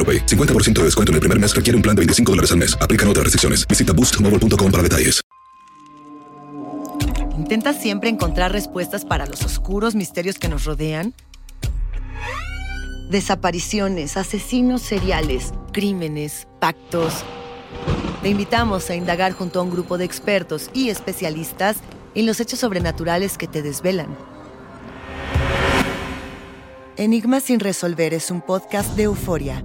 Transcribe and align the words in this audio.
AroPay. 0.00 0.24
50% 0.24 0.72
de 0.80 0.84
descuento 0.84 1.12
en 1.12 1.16
el 1.16 1.20
primer 1.20 1.38
mes 1.38 1.54
requiere 1.54 1.76
un 1.76 1.82
plan 1.82 1.94
de 1.94 2.00
25 2.00 2.32
dólares 2.32 2.50
al 2.52 2.58
mes. 2.58 2.74
Aplican 2.80 3.06
otras 3.08 3.24
restricciones. 3.24 3.68
Visita 3.68 3.92
boostmobile.com 3.92 4.72
para 4.72 4.82
detalles. 4.82 5.20
¿Intentas 7.36 7.80
siempre 7.80 8.10
encontrar 8.10 8.52
respuestas 8.52 9.04
para 9.04 9.26
los 9.26 9.42
oscuros 9.44 9.94
misterios 9.94 10.38
que 10.38 10.48
nos 10.48 10.66
rodean? 10.66 11.14
Desapariciones, 13.10 14.16
asesinos 14.16 14.82
seriales, 14.82 15.52
crímenes, 15.72 16.46
pactos. 16.60 17.24
Te 18.22 18.28
invitamos 18.28 18.88
a 18.90 18.94
indagar 18.94 19.32
junto 19.32 19.58
a 19.58 19.62
un 19.62 19.70
grupo 19.70 19.98
de 19.98 20.04
expertos 20.04 20.70
y 20.74 20.90
especialistas 20.90 21.78
en 22.14 22.26
los 22.26 22.38
hechos 22.38 22.60
sobrenaturales 22.60 23.36
que 23.36 23.48
te 23.48 23.62
desvelan. 23.62 24.16
Enigma 26.96 27.40
sin 27.40 27.58
resolver 27.58 28.14
es 28.14 28.30
un 28.30 28.42
podcast 28.42 28.94
de 28.94 29.04
euforia. 29.04 29.64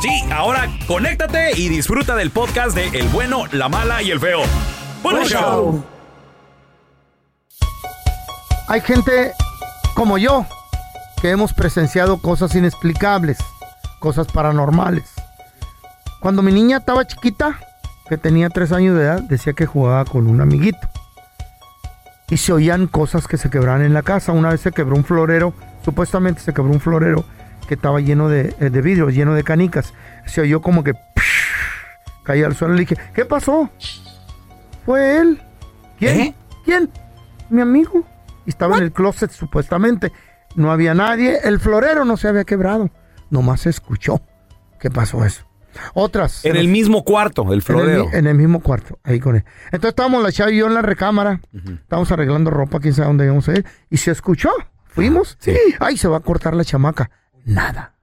Sí, 0.00 0.24
ahora 0.30 0.68
conéctate 0.86 1.58
y 1.58 1.68
disfruta 1.68 2.14
del 2.14 2.30
podcast 2.30 2.76
de 2.76 2.86
El 2.96 3.08
bueno, 3.08 3.46
la 3.50 3.68
mala 3.68 4.00
y 4.00 4.12
el 4.12 4.20
feo. 4.20 4.42
¡Buen 5.02 5.24
show! 5.24 5.82
Hay 8.68 8.80
gente 8.80 9.32
como 9.96 10.16
yo 10.16 10.46
que 11.20 11.30
hemos 11.30 11.52
presenciado 11.52 12.22
cosas 12.22 12.54
inexplicables, 12.54 13.38
cosas 13.98 14.28
paranormales. 14.28 15.10
Cuando 16.20 16.42
mi 16.42 16.52
niña 16.52 16.76
estaba 16.76 17.04
chiquita, 17.04 17.58
que 18.08 18.16
tenía 18.16 18.50
tres 18.50 18.70
años 18.70 18.96
de 18.96 19.02
edad, 19.02 19.20
decía 19.22 19.52
que 19.52 19.66
jugaba 19.66 20.04
con 20.04 20.28
un 20.28 20.40
amiguito. 20.40 20.88
Y 22.30 22.36
se 22.36 22.52
oían 22.52 22.86
cosas 22.86 23.26
que 23.26 23.36
se 23.36 23.50
quebraban 23.50 23.82
en 23.82 23.94
la 23.94 24.02
casa. 24.02 24.30
Una 24.30 24.50
vez 24.50 24.60
se 24.60 24.70
quebró 24.70 24.94
un 24.94 25.04
florero, 25.04 25.54
supuestamente 25.84 26.40
se 26.40 26.54
quebró 26.54 26.70
un 26.70 26.80
florero 26.80 27.24
que 27.68 27.74
estaba 27.74 28.00
lleno 28.00 28.28
de, 28.28 28.56
eh, 28.58 28.70
de 28.70 28.82
vidrio, 28.82 29.10
lleno 29.10 29.34
de 29.34 29.44
canicas. 29.44 29.92
Se 30.26 30.40
oyó 30.40 30.60
como 30.60 30.82
que 30.82 30.94
caía 32.24 32.46
al 32.46 32.56
suelo. 32.56 32.74
Le 32.74 32.80
dije, 32.80 32.96
¿qué 33.14 33.24
pasó? 33.24 33.70
Fue 34.84 35.18
él. 35.18 35.40
¿Quién? 35.98 36.20
¿Eh? 36.20 36.34
¿Quién? 36.64 36.90
Mi 37.50 37.60
amigo. 37.60 38.04
Y 38.46 38.50
estaba 38.50 38.78
en 38.78 38.84
el 38.84 38.92
closet 38.92 39.30
supuestamente. 39.30 40.12
No 40.56 40.72
había 40.72 40.94
nadie. 40.94 41.38
El 41.44 41.60
florero 41.60 42.04
no 42.04 42.16
se 42.16 42.28
había 42.28 42.44
quebrado. 42.44 42.90
Nomás 43.30 43.60
se 43.60 43.70
escuchó. 43.70 44.22
¿Qué 44.80 44.90
pasó 44.90 45.24
eso? 45.24 45.44
Otras. 45.92 46.44
En 46.44 46.56
el 46.56 46.68
mismo 46.68 47.04
cuarto, 47.04 47.42
el 47.42 47.48
En 47.48 47.54
el, 47.54 47.62
florero. 47.62 48.08
en 48.12 48.26
el 48.26 48.34
mismo 48.34 48.60
cuarto, 48.60 48.98
ahí 49.04 49.20
con 49.20 49.36
él. 49.36 49.44
Entonces 49.66 49.90
estábamos 49.90 50.22
la 50.22 50.32
chava 50.32 50.50
y 50.50 50.56
yo 50.56 50.66
en 50.66 50.74
la 50.74 50.82
recámara. 50.82 51.40
Estábamos 51.52 52.10
arreglando 52.10 52.50
ropa, 52.50 52.80
quién 52.80 52.94
sabe 52.94 53.08
dónde 53.08 53.26
íbamos 53.26 53.48
a 53.48 53.52
ir. 53.52 53.66
Y 53.90 53.98
se 53.98 54.10
escuchó. 54.10 54.50
Fuimos. 54.86 55.36
Sí. 55.40 55.54
Ay, 55.78 55.96
se 55.98 56.08
va 56.08 56.16
a 56.16 56.20
cortar 56.20 56.54
la 56.54 56.64
chamaca. 56.64 57.10
Nada. 57.48 57.94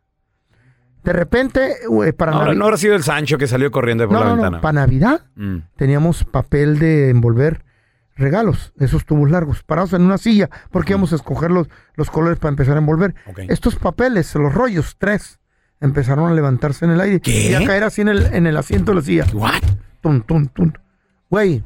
De 1.04 1.14
repente, 1.14 1.76
para 2.18 2.32
Ahora, 2.32 2.54
no 2.56 2.66
habrá 2.66 2.78
sido 2.78 2.96
el 2.96 3.04
Sancho 3.04 3.38
que 3.38 3.46
salió 3.48 3.70
corriendo 3.72 4.08
por 4.08 4.14
no, 4.14 4.20
la 4.24 4.26
no, 4.32 4.36
no, 4.38 4.42
ventana. 4.42 4.62
para 4.62 4.74
Navidad 4.82 5.22
Mm. 5.36 5.58
teníamos 5.76 6.24
papel 6.24 6.80
de 6.80 7.10
envolver 7.12 7.64
regalos, 8.16 8.74
esos 8.80 9.06
tubos 9.06 9.30
largos, 9.30 9.62
parados 9.64 9.94
en 9.94 10.02
una 10.02 10.18
silla, 10.18 10.50
porque 10.72 10.94
íbamos 10.94 11.12
a 11.14 11.18
escoger 11.18 11.52
los, 11.52 11.68
los 11.96 12.10
colores 12.10 12.40
para 12.40 12.50
empezar 12.50 12.76
a 12.76 12.80
envolver. 12.80 13.14
Estos 13.50 13.76
papeles, 13.76 14.34
los 14.36 14.54
rollos, 14.54 14.96
tres, 14.98 15.40
empezaron 15.82 16.32
a 16.32 16.34
levantarse 16.34 16.86
en 16.86 16.92
el 16.92 17.02
aire 17.02 17.20
¿Qué? 17.20 17.52
y 17.52 17.54
a 17.54 17.64
caer 17.66 17.84
así 17.84 18.02
en 18.02 18.08
el, 18.08 18.26
en 18.34 18.48
el 18.48 18.56
asiento 18.58 18.92
de 18.92 18.96
la 18.96 19.02
silla. 19.02 19.26
What? 19.34 19.62
Tum, 20.02 20.22
tum, 20.22 20.48
tum. 20.48 20.72
Güey, 21.30 21.64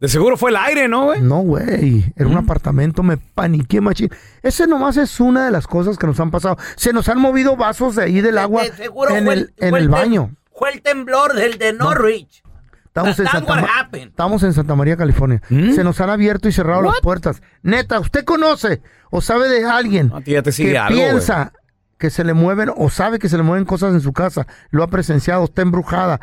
De 0.00 0.08
seguro 0.08 0.36
fue 0.36 0.50
el 0.50 0.56
aire, 0.56 0.86
¿no, 0.88 1.04
güey? 1.04 1.22
no, 1.22 1.38
güey. 1.40 2.12
Era 2.16 2.28
un 2.28 2.36
apartamento, 2.36 3.02
me 3.02 3.16
paniqué, 3.16 3.80
machín. 3.80 4.10
Ese 4.42 4.66
nomás 4.66 4.96
es 4.96 5.18
una 5.20 5.46
de 5.46 5.50
las 5.50 5.66
cosas 5.66 5.96
que 5.96 6.06
nos 6.06 6.20
han 6.20 6.30
pasado. 6.30 6.56
Se 6.76 6.92
nos 6.92 7.08
han 7.08 7.18
movido 7.20 7.56
vasos 7.56 7.94
de 7.96 8.02
ahí 8.04 8.20
del 8.20 8.36
agua 8.38 8.64
De 8.64 8.72
seguro 8.72 9.14
en 9.16 9.24
fue 9.24 9.34
el, 9.34 9.54
en 9.58 9.70
fue 9.70 9.78
el 9.78 9.88
tem- 9.88 9.92
baño. 9.92 10.30
Fue 10.52 10.70
el 10.72 10.82
temblor 10.82 11.34
del 11.34 11.58
de 11.58 11.72
Norwich. 11.72 12.42
Estamos 12.86 13.18
en, 13.18 13.24
That's 13.24 13.38
Santa 13.38 13.52
what 13.54 13.62
Ma- 13.62 13.80
happened. 13.80 14.08
estamos 14.10 14.42
en 14.42 14.52
Santa 14.52 14.74
María, 14.76 14.96
California. 14.96 15.40
Se 15.48 15.82
nos 15.82 16.00
han 16.00 16.10
abierto 16.10 16.48
y 16.48 16.52
cerrado 16.52 16.82
las 16.82 17.00
puertas. 17.00 17.42
Neta, 17.62 17.98
¿usted 17.98 18.24
conoce 18.24 18.82
o 19.10 19.20
sabe 19.20 19.48
de 19.48 19.64
alguien 19.64 20.12
A 20.14 20.20
ti 20.20 20.32
ya 20.32 20.42
te 20.42 20.52
sigue 20.52 20.72
que 20.72 20.78
algo, 20.78 20.96
piensa 20.96 21.52
que 21.98 22.10
se 22.10 22.22
le 22.24 22.34
mueven 22.34 22.70
o 22.76 22.90
sabe 22.90 23.18
que 23.18 23.28
se 23.28 23.36
le 23.36 23.42
mueven 23.42 23.64
cosas 23.64 23.94
en 23.94 24.00
su 24.00 24.12
casa? 24.12 24.46
Lo 24.70 24.82
ha 24.84 24.88
presenciado, 24.88 25.44
está 25.44 25.62
embrujada. 25.62 26.20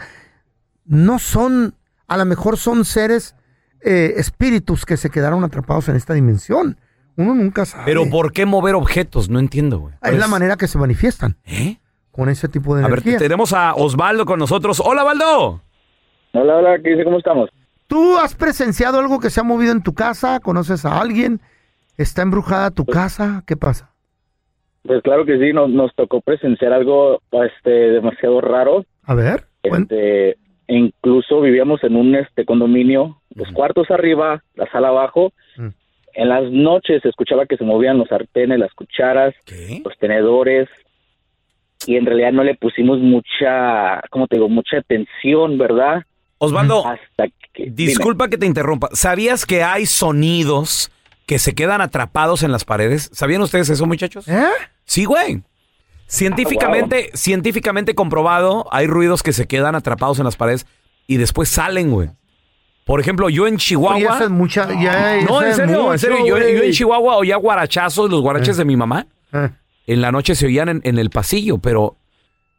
No 0.86 1.20
son, 1.20 1.76
a 2.08 2.16
lo 2.18 2.26
mejor 2.26 2.58
son 2.58 2.86
seres, 2.86 3.36
eh, 3.84 4.14
espíritus 4.18 4.86
que 4.86 4.98
se 4.98 5.10
quedaron 5.10 5.44
atrapados 5.44 5.90
en 5.90 5.96
esta 5.96 6.14
dimensión. 6.14 6.78
Uno 7.18 7.36
nunca 7.36 7.66
sabe. 7.66 7.84
Pero 7.86 8.10
¿por 8.10 8.32
qué 8.32 8.46
mover 8.46 8.76
objetos? 8.76 9.30
No 9.30 9.40
entiendo, 9.40 9.80
güey. 9.80 9.94
es 10.04 10.18
la 10.18 10.28
manera 10.28 10.56
que 10.56 10.68
se 10.68 10.78
manifiestan 10.78 11.36
¿Eh? 11.46 11.78
con 12.12 12.30
ese 12.30 12.48
tipo 12.48 12.76
de 12.76 12.84
A 12.84 12.88
ver, 12.88 13.00
energía. 13.00 13.18
tenemos 13.18 13.54
a 13.54 13.74
Osvaldo 13.76 14.26
con 14.26 14.40
nosotros. 14.40 14.82
Hola, 14.84 15.04
Valdo. 15.04 15.62
Hola, 16.34 16.56
hola, 16.58 16.80
¿qué 16.82 16.92
dice? 16.92 17.04
¿Cómo 17.04 17.18
estamos? 17.18 17.50
¿Tú 17.88 18.18
has 18.18 18.36
presenciado 18.36 19.00
algo 19.00 19.20
que 19.20 19.30
se 19.30 19.42
ha 19.42 19.44
movido 19.44 19.74
en 19.74 19.84
tu 19.84 19.94
casa? 19.94 20.40
¿Conoces 20.40 20.86
a 20.86 21.02
alguien? 21.02 21.42
¿Está 21.98 22.22
embrujada 22.22 22.72
tu 22.72 22.86
casa? 22.86 23.44
¿Qué 23.46 23.58
pasa? 23.58 23.92
Pues 24.84 25.04
claro 25.04 25.26
que 25.26 25.38
sí, 25.38 25.54
nos, 25.54 25.70
nos 25.70 25.94
tocó 25.96 26.22
presenciar 26.22 26.74
algo 26.74 27.22
este, 27.32 27.70
demasiado 27.70 28.40
raro. 28.42 28.86
A 29.04 29.14
ver. 29.14 29.46
Este, 29.62 30.38
incluso 30.68 31.42
vivíamos 31.42 31.84
en 31.84 31.96
un 31.98 32.16
este 32.16 32.46
condominio, 32.46 33.21
los 33.36 33.52
cuartos 33.52 33.90
arriba, 33.92 34.44
la 34.56 34.70
sala 34.72 34.90
abajo. 34.90 35.34
Mm. 35.58 35.68
En 36.14 36.30
las 36.30 36.44
noches 36.52 37.02
se 37.02 37.10
escuchaba 37.10 37.46
que 37.46 37.58
se 37.58 37.64
movían 37.64 37.98
los 37.98 38.10
sartenes, 38.10 38.60
las 38.60 38.74
cucharas, 38.74 39.34
¿Qué? 39.46 39.82
los 39.84 39.98
tenedores. 39.98 40.68
y 41.88 41.96
en 41.96 42.06
realidad 42.06 42.32
no 42.32 42.44
le 42.44 42.56
pusimos 42.56 43.00
mucha, 43.00 44.02
¿cómo 44.10 44.28
te 44.28 44.36
digo? 44.36 44.50
Mucha 44.50 44.78
atención, 44.78 45.58
¿verdad? 45.58 46.04
Osvaldo, 46.38 46.86
Hasta 46.86 47.28
que... 47.54 47.70
disculpa 47.72 48.28
que 48.28 48.38
te 48.38 48.46
interrumpa. 48.46 48.90
¿Sabías 48.94 49.46
que 49.46 49.64
hay 49.64 49.86
sonidos 49.86 50.92
que 51.28 51.40
se 51.40 51.56
quedan 51.56 51.82
atrapados 51.82 52.44
en 52.44 52.52
las 52.52 52.66
paredes? 52.66 53.10
¿Sabían 53.14 53.42
ustedes 53.42 53.70
eso, 53.70 53.86
muchachos? 53.86 54.28
¿Eh? 54.28 54.44
Sí, 54.86 55.06
güey. 55.06 55.44
Científicamente, 56.08 57.10
científicamente 57.14 57.96
comprobado, 57.96 58.68
hay 58.72 58.86
ruidos 58.86 59.24
que 59.24 59.32
se 59.32 59.48
quedan 59.48 59.76
atrapados 59.76 60.20
en 60.20 60.26
las 60.26 60.36
paredes 60.36 60.68
y 61.08 61.18
después 61.18 61.48
salen, 61.48 61.92
güey. 61.92 62.10
Por 62.86 63.00
ejemplo, 63.00 63.30
yo 63.30 63.48
en 63.48 63.58
Chihuahua. 63.58 63.96
Oye, 63.96 64.06
esa 64.06 64.24
es 64.24 64.30
mucha. 64.30 64.68
Ya, 64.82 65.22
no, 65.28 65.42
en 65.42 65.48
es 65.50 65.56
serio, 65.56 65.78
mucho, 65.78 65.94
en 65.94 66.00
serio. 66.00 66.26
Yo, 66.26 66.38
en 66.38 66.72
Chihuahua 66.72 67.18
oía 67.18 67.36
guarachazos, 67.38 68.10
los 68.10 68.22
guaraches 68.22 68.58
de 68.58 68.66
mi 68.66 68.76
mamá. 68.76 69.06
Eh. 69.34 69.50
En 69.88 70.02
la 70.02 70.12
noche 70.12 70.36
se 70.36 70.46
oían 70.48 70.70
en, 70.70 70.82
en 70.84 70.98
el 70.98 71.10
pasillo, 71.10 71.58
pero 71.60 71.98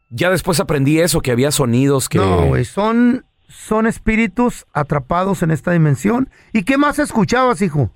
ya 0.09 0.29
después 0.29 0.59
aprendí 0.59 0.99
eso, 0.99 1.21
que 1.21 1.31
había 1.31 1.51
sonidos 1.51 2.07
que. 2.07 2.19
No, 2.19 2.47
güey, 2.47 2.65
son, 2.65 3.25
son 3.47 3.87
espíritus 3.87 4.65
atrapados 4.73 5.43
en 5.43 5.51
esta 5.51 5.71
dimensión. 5.71 6.29
¿Y 6.53 6.63
qué 6.63 6.77
más 6.77 6.99
escuchabas, 6.99 7.61
hijo? 7.61 7.91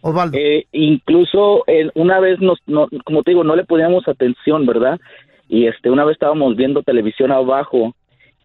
Osvaldo. 0.00 0.38
Eh, 0.38 0.66
incluso 0.72 1.64
eh, 1.66 1.90
una 1.94 2.20
vez 2.20 2.40
nos, 2.40 2.58
no, 2.66 2.86
como 3.04 3.22
te 3.22 3.32
digo, 3.32 3.42
no 3.42 3.56
le 3.56 3.64
poníamos 3.64 4.06
atención, 4.06 4.64
¿verdad? 4.64 5.00
Y 5.48 5.66
este, 5.66 5.90
una 5.90 6.04
vez 6.04 6.14
estábamos 6.14 6.56
viendo 6.56 6.82
televisión 6.82 7.32
abajo 7.32 7.94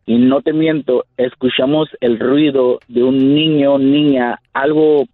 y 0.05 0.15
no 0.17 0.41
te 0.41 0.53
miento, 0.53 1.05
escuchamos 1.17 1.89
el 2.01 2.19
ruido 2.19 2.79
de 2.87 3.03
un 3.03 3.33
niño, 3.35 3.77
niña, 3.77 4.39
algo 4.53 5.05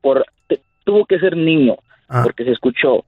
por, 0.00 0.24
te- 0.48 0.60
tuvo 0.84 1.04
que 1.06 1.18
ser 1.18 1.36
niño, 1.36 1.76
Ah. 2.08 2.22
porque 2.24 2.44
se 2.44 2.50
escuchó 2.50 3.04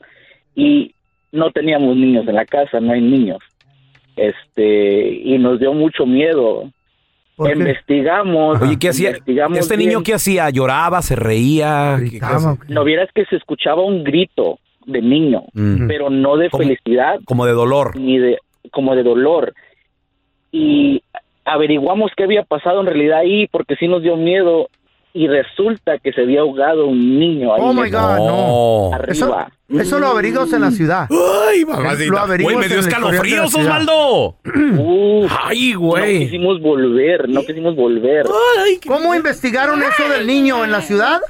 y 0.55 0.95
no 1.33 1.51
teníamos 1.51 1.97
niños 1.97 2.27
en 2.29 2.37
la 2.37 2.45
casa, 2.47 2.79
no 2.81 2.93
hay 2.93 3.01
niños, 3.01 3.39
este, 4.17 5.09
y 5.25 5.39
nos 5.39 5.59
dio 5.59 5.73
mucho 5.73 6.07
miedo. 6.07 6.71
Investigamos. 7.37 8.63
Oye, 8.63 8.79
¿qué 8.79 8.91
hacía? 8.91 9.09
investigamos 9.09 9.59
¿Este 9.59 9.77
bien. 9.77 9.89
niño 9.89 10.03
qué 10.05 10.15
hacía? 10.15 10.51
¿Lloraba? 10.51 11.03
¿Se 11.03 11.17
reía? 11.17 11.97
¿Qué- 11.99 12.05
qué 12.05 12.11
Gritaba. 12.19 12.57
No 12.69 12.85
vieras 12.85 13.09
que 13.13 13.25
se 13.27 13.37
escuchaba 13.37 13.83
un 13.83 14.05
grito 14.05 14.59
de 14.87 15.03
niño, 15.03 15.43
Mm. 15.53 15.89
pero 15.89 16.11
no 16.11 16.37
de 16.37 16.49
¿Cómo? 16.51 16.63
felicidad 16.63 17.19
Como 17.25 17.45
de 17.47 17.53
dolor. 17.53 17.97
ni 17.99 18.19
de 18.19 18.39
como 18.71 18.95
de 18.95 19.03
dolor. 19.03 19.53
Y 20.53 21.03
averiguamos 21.45 22.11
qué 22.17 22.25
había 22.25 22.43
pasado 22.45 22.81
en 22.81 22.87
realidad 22.87 23.19
ahí 23.21 23.47
porque 23.49 23.77
sí 23.77 23.87
nos 23.89 24.03
dio 24.03 24.17
miedo 24.17 24.69
y 25.17 25.29
resulta 25.29 25.99
que 25.99 26.13
se 26.13 26.23
había 26.23 26.41
ahogado 26.41 26.87
un 26.87 27.19
niño 27.21 27.55
ahí 27.55 27.61
Oh 27.63 27.73
my 27.73 27.89
God, 27.89 28.17
no. 28.19 28.91
arriba. 28.95 29.13
Eso, 29.13 29.81
eso 29.81 29.99
lo 30.01 30.09
averiguas 30.09 30.53
en 30.53 30.63
la 30.63 30.71
ciudad. 30.73 31.09
Ay, 31.49 31.61
Lo 31.61 31.69
mamacita. 31.69 32.23
averiguas 32.23 32.55
Güey, 32.57 32.69
me 32.69 32.75
dio 32.75 32.81
escalofríos. 32.81 33.55
Osvaldo. 33.55 34.37
Uf, 34.77 35.33
Ay, 35.45 35.73
no 35.75 35.81
güey. 35.81 36.19
quisimos 36.25 36.61
volver, 36.61 37.29
no 37.29 37.43
quisimos 37.43 37.77
volver. 37.77 38.27
¿Cómo 38.89 39.15
investigaron 39.15 39.81
eso 39.83 40.09
del 40.09 40.27
niño 40.27 40.65
en 40.65 40.73
la 40.73 40.81
ciudad? 40.81 41.21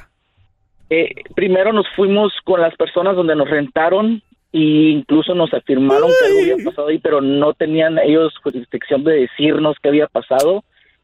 Eh, 0.88 1.10
primero 1.34 1.72
nos 1.72 1.86
fuimos 1.96 2.32
con 2.44 2.60
las 2.62 2.74
personas 2.76 3.16
donde 3.16 3.34
nos 3.36 3.48
rentaron 3.50 4.22
e 4.54 4.90
incluso 4.90 5.34
nos 5.34 5.52
afirmaron 5.52 6.08
que 6.08 6.26
algo 6.26 6.40
había 6.42 6.64
pasado 6.64 6.86
ahí, 6.86 6.98
pero 6.98 7.20
no 7.20 7.54
tenían 7.54 7.98
ellos 7.98 8.32
jurisdicción 8.40 9.02
de 9.02 9.22
decirnos 9.22 9.76
qué 9.82 9.88
había 9.88 10.06
pasado. 10.06 10.62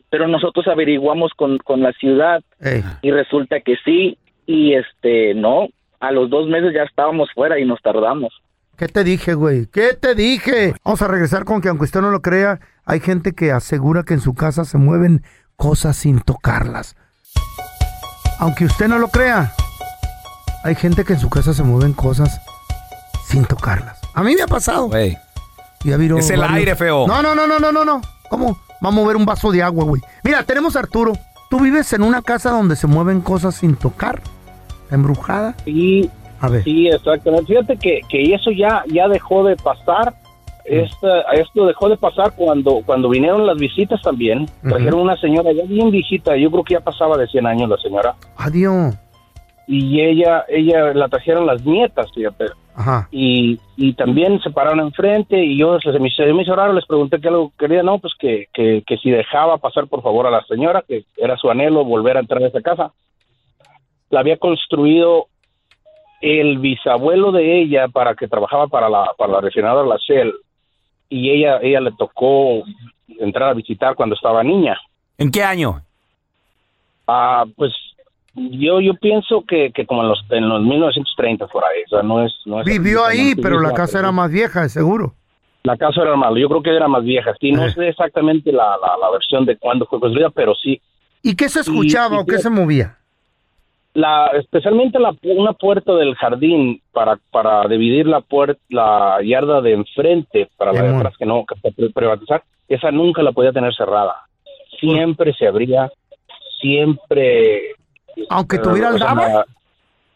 Pero 0.09 0.29
nosotros 0.29 0.69
averiguamos 0.69 1.33
con, 1.35 1.59
con 1.59 1.81
la 1.81 1.93
ciudad 1.93 2.43
Ey, 2.61 2.83
y 3.03 3.11
resulta 3.11 3.61
que 3.61 3.75
sí 3.85 4.19
y 4.47 4.75
este 4.75 5.35
no, 5.35 5.69
a 5.99 6.13
los 6.13 6.31
dos 6.31 6.49
meses 6.49 6.73
ya 6.73 6.85
estábamos 6.85 7.29
fuera 7.33 7.59
y 7.59 7.65
nos 7.65 7.83
tardamos. 7.83 8.33
¿Qué 8.77 8.87
te 8.87 9.03
dije, 9.03 9.35
güey? 9.35 9.67
¿Qué 9.67 9.95
te 10.01 10.15
dije? 10.15 10.75
Vamos 10.85 11.03
a 11.03 11.09
regresar 11.09 11.45
con 11.45 11.61
que 11.61 11.69
aunque 11.69 11.85
usted 11.85 12.01
no 12.01 12.11
lo 12.11 12.23
crea, 12.23 12.61
hay 12.85 13.01
gente 13.01 13.33
que 13.33 13.51
asegura 13.51 14.05
que 14.05 14.15
en 14.15 14.21
su 14.21 14.35
casa 14.35 14.65
se 14.65 14.79
mueven 14.79 15.23
cosas 15.57 15.97
sin 15.97 16.21
tocarlas. 16.21 16.97
Aunque 18.39 18.65
usted 18.65 18.87
no 18.87 19.01
lo 19.01 19.09
crea, 19.09 19.53
hay 20.63 20.77
gente 20.77 21.05
que 21.05 21.15
en 21.15 21.21
su 21.21 21.29
casa 21.31 21.53
se 21.53 21.65
mueven 21.65 21.93
cosas 21.93 22.41
sin 23.31 23.45
tocarlas. 23.45 23.99
A 24.15 24.23
mí 24.23 24.35
me 24.35 24.43
ha 24.43 24.47
pasado. 24.47 24.89
Güey. 24.89 25.17
Ya 25.85 25.97
viró 25.97 26.19
Es 26.19 26.29
el 26.31 26.41
varios- 26.41 26.57
aire, 26.59 26.77
feo. 26.77 27.07
No, 27.07 27.23
no, 27.23 27.35
no, 27.35 27.47
no, 27.47 27.59
no, 27.59 27.73
no, 27.73 27.85
no. 27.85 28.01
¿Cómo? 28.29 28.59
Vamos 28.81 28.99
a 28.99 29.03
mover 29.03 29.17
un 29.17 29.25
vaso 29.25 29.51
de 29.51 29.63
agua, 29.63 29.85
güey. 29.85 30.03
Mira, 30.25 30.43
tenemos 30.43 30.77
a 30.77 30.81
Arturo. 30.81 31.13
¿Tú 31.49 31.61
vives 31.61 31.93
en 31.93 32.03
una 32.03 32.23
casa 32.23 32.51
donde 32.51 32.77
se 32.77 32.87
mueven 32.87 33.21
cosas 33.21 33.55
sin 33.57 33.77
tocar? 33.77 34.21
¿Embrujada? 34.91 35.55
Sí, 35.65 36.11
A 36.41 36.49
ver. 36.49 36.65
sí, 36.65 36.89
exactamente. 36.89 37.47
Fíjate 37.47 37.77
que, 37.77 38.01
que 38.09 38.35
eso 38.35 38.51
ya, 38.51 38.83
ya 38.93 39.09
dejó 39.09 39.45
de 39.45 39.57
pasar. 39.57 40.15
Esta, 40.65 41.23
esto 41.33 41.67
dejó 41.67 41.89
de 41.89 41.97
pasar 41.97 42.33
cuando, 42.37 42.83
cuando 42.87 43.09
vinieron 43.09 43.47
las 43.47 43.57
visitas 43.59 44.01
también. 44.03 44.49
Trajeron 44.63 45.01
una 45.01 45.17
señora 45.17 45.51
ya 45.53 45.65
bien 45.65 45.91
viejita, 45.91 46.37
yo 46.37 46.51
creo 46.51 46.63
que 46.65 46.75
ya 46.75 46.81
pasaba 46.81 47.17
de 47.17 47.27
100 47.27 47.47
años 47.47 47.69
la 47.69 47.77
señora. 47.79 48.15
Adiós. 48.37 48.95
Y 49.67 50.01
ella, 50.01 50.45
ella 50.49 50.93
la 50.95 51.09
trajeron 51.09 51.47
las 51.47 51.65
nietas, 51.65 52.07
fíjate. 52.15 52.47
Ajá. 52.81 53.09
Y, 53.11 53.61
y 53.77 53.93
también 53.93 54.41
se 54.41 54.51
pararon 54.51 54.81
enfrente 54.81 55.45
y 55.45 55.59
yo 55.59 55.79
se 55.81 55.99
me, 55.99 56.09
hizo 56.09 56.57
raro, 56.57 56.73
les 56.73 56.87
pregunté 56.87 57.21
qué 57.21 57.29
algo 57.29 57.53
quería, 57.59 57.83
no, 57.83 57.99
pues 57.99 58.15
que, 58.19 58.47
que, 58.55 58.83
que 58.87 58.97
si 58.97 59.11
dejaba 59.11 59.59
pasar 59.59 59.87
por 59.87 60.03
favor 60.03 60.27
a 60.27 60.31
la 60.31 60.43
señora, 60.45 60.83
que 60.89 61.05
era 61.19 61.37
su 61.37 61.51
anhelo 61.51 61.85
volver 61.85 62.17
a 62.17 62.21
entrar 62.21 62.43
a 62.43 62.47
esa 62.47 62.63
casa. 62.63 62.93
La 64.09 64.21
había 64.21 64.39
construido 64.39 65.27
el 66.23 66.59
bisabuelo 66.59 67.33
de 67.33 67.61
ella 67.61 67.89
para 67.89 68.15
que 68.15 68.29
trabajaba 68.29 68.67
para 68.69 68.89
la, 68.89 69.11
para 69.19 69.35
la 69.35 69.41
refinadora 69.43 69.87
La 69.87 69.99
Shell 69.99 70.33
y 71.11 71.31
ella, 71.31 71.59
ella 71.61 71.81
le 71.81 71.93
tocó 71.93 72.63
entrar 73.19 73.51
a 73.51 73.55
visitar 73.55 73.95
cuando 73.95 74.15
estaba 74.15 74.43
niña. 74.43 74.79
¿En 75.19 75.31
qué 75.31 75.43
año? 75.43 75.83
Ah, 77.07 77.45
pues 77.57 77.75
yo 78.35 78.81
yo 78.81 78.95
pienso 78.95 79.45
que, 79.47 79.71
que 79.73 79.87
como 79.87 80.03
en 80.03 80.09
los 80.09 80.25
en 80.31 80.49
los 80.49 80.63
1930 80.63 81.47
por 81.49 81.65
ahí, 81.65 81.83
o 81.87 81.89
sea, 81.89 82.03
no 82.03 82.25
es 82.25 82.33
no 82.47 82.61
es 82.61 82.67
Vivió 82.67 83.05
ahí, 83.05 83.35
no, 83.37 83.43
pero 83.43 83.61
la 83.61 83.73
casa 83.73 83.99
era 83.99 84.13
más 84.13 84.31
vieja, 84.31 84.69
seguro. 84.69 85.15
La 85.63 85.77
casa 85.77 86.01
era 86.03 86.17
malo, 86.17 86.37
yo 86.39 86.49
creo 86.49 86.63
que 86.63 86.75
era 86.75 86.89
más 86.89 87.05
vieja, 87.05 87.35
sí, 87.41 87.53
no 87.53 87.67
Eh. 87.67 87.71
sé 87.73 87.89
exactamente 87.89 88.51
la, 88.53 88.77
la, 88.81 88.97
la 89.01 89.11
versión 89.11 89.45
de 89.45 89.57
cuándo 89.59 89.85
fue 89.87 90.01
construida, 90.01 90.31
pero 90.31 90.55
sí, 90.55 90.81
¿Y 91.23 91.37
qué 91.37 91.49
se 91.51 91.61
escuchaba 91.61 92.17
y 92.17 92.19
o 92.21 92.25
qué 92.25 92.39
se 92.39 92.49
movía? 92.51 92.97
la 93.93 94.29
especialmente 94.39 95.01
la 95.01 95.13
una 95.25 95.53
puerta 95.53 95.93
del 95.97 96.15
jardín 96.15 96.81
para 96.93 97.19
para 97.33 97.67
dividir 97.67 98.07
la 98.07 98.21
puerta 98.21 98.61
la 98.69 99.19
yarda 99.25 99.61
de 99.61 99.73
enfrente 99.73 100.49
para 100.57 100.73
la 100.73 100.83
de 100.83 100.97
atrás 100.97 101.15
que 101.19 101.27
no 101.27 101.45
que 101.45 101.71
privatizar, 101.93 102.43
esa 102.69 102.93
nunca 102.93 103.21
la 103.23 103.33
podía 103.33 103.53
tener 103.53 103.75
cerrada. 103.75 104.15
Siempre 104.79 105.35
se 105.35 105.47
abría, 105.49 105.91
siempre 106.61 107.75
Aunque 108.29 108.59
tuviera 108.59 108.89
aldaba. 108.89 109.29
la- 109.29 109.47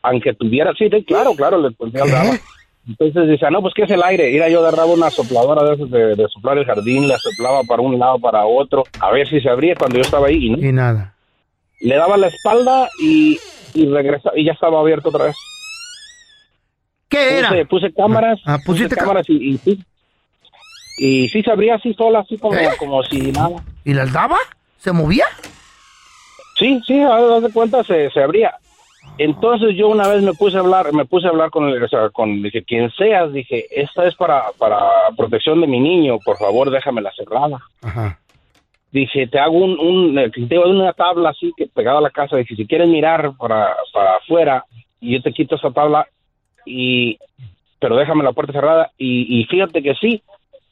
aunque 0.03 0.35
tuviera, 0.35 0.73
sí, 0.79 0.89
claro, 1.07 1.35
claro, 1.35 1.59
le 1.59 1.71
ponía 1.71 2.03
aldaba. 2.03 2.35
¿Eh? 2.35 2.41
Entonces 2.87 3.29
dice, 3.29 3.47
ah, 3.47 3.51
no, 3.51 3.63
pues 3.63 3.73
¿qué 3.75 3.85
es 3.85 3.91
el 3.91 4.03
aire? 4.03 4.31
Mira, 4.31 4.51
yo 4.51 4.61
agarraba 4.61 4.93
una 4.93 5.09
sopladora 5.11 5.63
de, 5.75 5.87
de, 5.87 6.15
de 6.17 6.29
soplar 6.29 6.59
el 6.59 6.67
jardín, 6.67 7.09
la 7.09 7.17
soplaba 7.19 7.63
para 7.63 7.81
un 7.81 7.99
lado, 7.99 8.19
para 8.19 8.45
otro, 8.45 8.85
a 9.01 9.11
ver 9.11 9.27
si 9.27 9.41
se 9.41 9.49
abría 9.49 9.75
cuando 9.75 9.97
yo 9.97 10.03
estaba 10.03 10.27
ahí. 10.27 10.47
Y 10.47 10.51
no. 10.51 10.59
Y 10.59 10.71
nada. 10.73 11.15
Le 11.81 11.97
daba 11.97 12.19
la 12.19 12.27
espalda 12.27 12.91
y, 13.01 13.39
y 13.73 13.87
regresaba, 13.87 14.39
y 14.39 14.45
ya 14.45 14.53
estaba 14.53 14.81
abierto 14.81 15.09
otra 15.09 15.25
vez. 15.25 15.37
¿Qué 17.09 17.39
era? 17.39 17.49
Puse, 17.49 17.65
puse 17.67 17.93
cámaras, 17.95 18.41
Ah, 18.45 18.57
puse 18.59 18.67
pusiste 18.67 18.97
ca- 18.97 19.03
cámaras 19.03 19.29
y, 19.31 19.55
y 19.55 19.59
sí. 19.59 19.85
Y 20.99 21.29
sí 21.29 21.43
se 21.43 21.51
abría 21.51 21.77
así 21.77 21.93
sola, 21.95 22.21
así 22.21 22.37
como, 22.39 22.55
¿Eh? 22.59 22.69
como 22.79 23.03
si 23.05 23.33
nada. 23.33 23.57
¿Y 23.85 23.95
la 23.95 24.03
aldaba? 24.03 24.37
¿Se 24.79 24.93
movía? 24.93 25.25
Sí, 26.57 26.81
sí, 26.87 27.01
a 27.01 27.17
ver, 27.17 27.43
de 27.43 27.53
cuenta 27.53 27.83
se, 27.85 28.11
se 28.11 28.23
abría. 28.23 28.55
Entonces 29.19 29.77
yo 29.77 29.89
una 29.89 30.09
vez 30.09 30.23
me 30.23 30.35
puse 30.35 30.57
a 30.57 30.61
hablar, 30.61 30.93
me 30.93 31.05
puse 31.05 31.27
a 31.27 31.31
hablar 31.31 31.51
con 31.51 31.69
el, 31.69 31.83
o 31.83 31.89
sea, 31.89 32.11
con, 32.11 32.43
dije, 32.43 32.65
quien 32.65 32.91
seas, 32.93 33.33
dije, 33.33 33.67
esta 33.71 34.07
es 34.07 34.15
para, 34.17 34.45
para 34.59 34.77
protección 35.17 35.61
de 35.61 35.67
mi 35.67 35.79
niño, 35.79 36.19
por 36.25 36.37
favor, 36.37 36.71
déjamela 36.71 37.13
cerrada. 37.13 37.61
Ajá. 37.83 38.19
Dije, 38.91 39.27
te 39.27 39.39
hago 39.39 39.57
un, 39.59 39.79
un 39.79 40.49
te 40.49 40.57
hago 40.57 40.69
una 40.69 40.93
tabla 40.93 41.31
así 41.31 41.53
que 41.57 41.67
pegada 41.67 41.99
a 41.99 42.03
la 42.03 42.11
casa, 42.11 42.37
dije, 42.37 42.57
si 42.57 42.67
quieres 42.67 42.89
mirar 42.89 43.33
para, 43.37 43.75
para 43.93 44.17
afuera, 44.17 44.65
y 45.01 45.13
yo 45.15 45.23
te 45.23 45.33
quito 45.33 45.57
esa 45.57 45.71
tabla, 45.71 46.07
y, 46.65 47.19
pero 47.79 47.97
déjame 47.97 48.25
la 48.25 48.33
puerta 48.33 48.53
cerrada, 48.53 48.91
y, 48.99 49.41
y 49.41 49.45
fíjate 49.45 49.83
que 49.83 49.95
sí, 49.95 50.23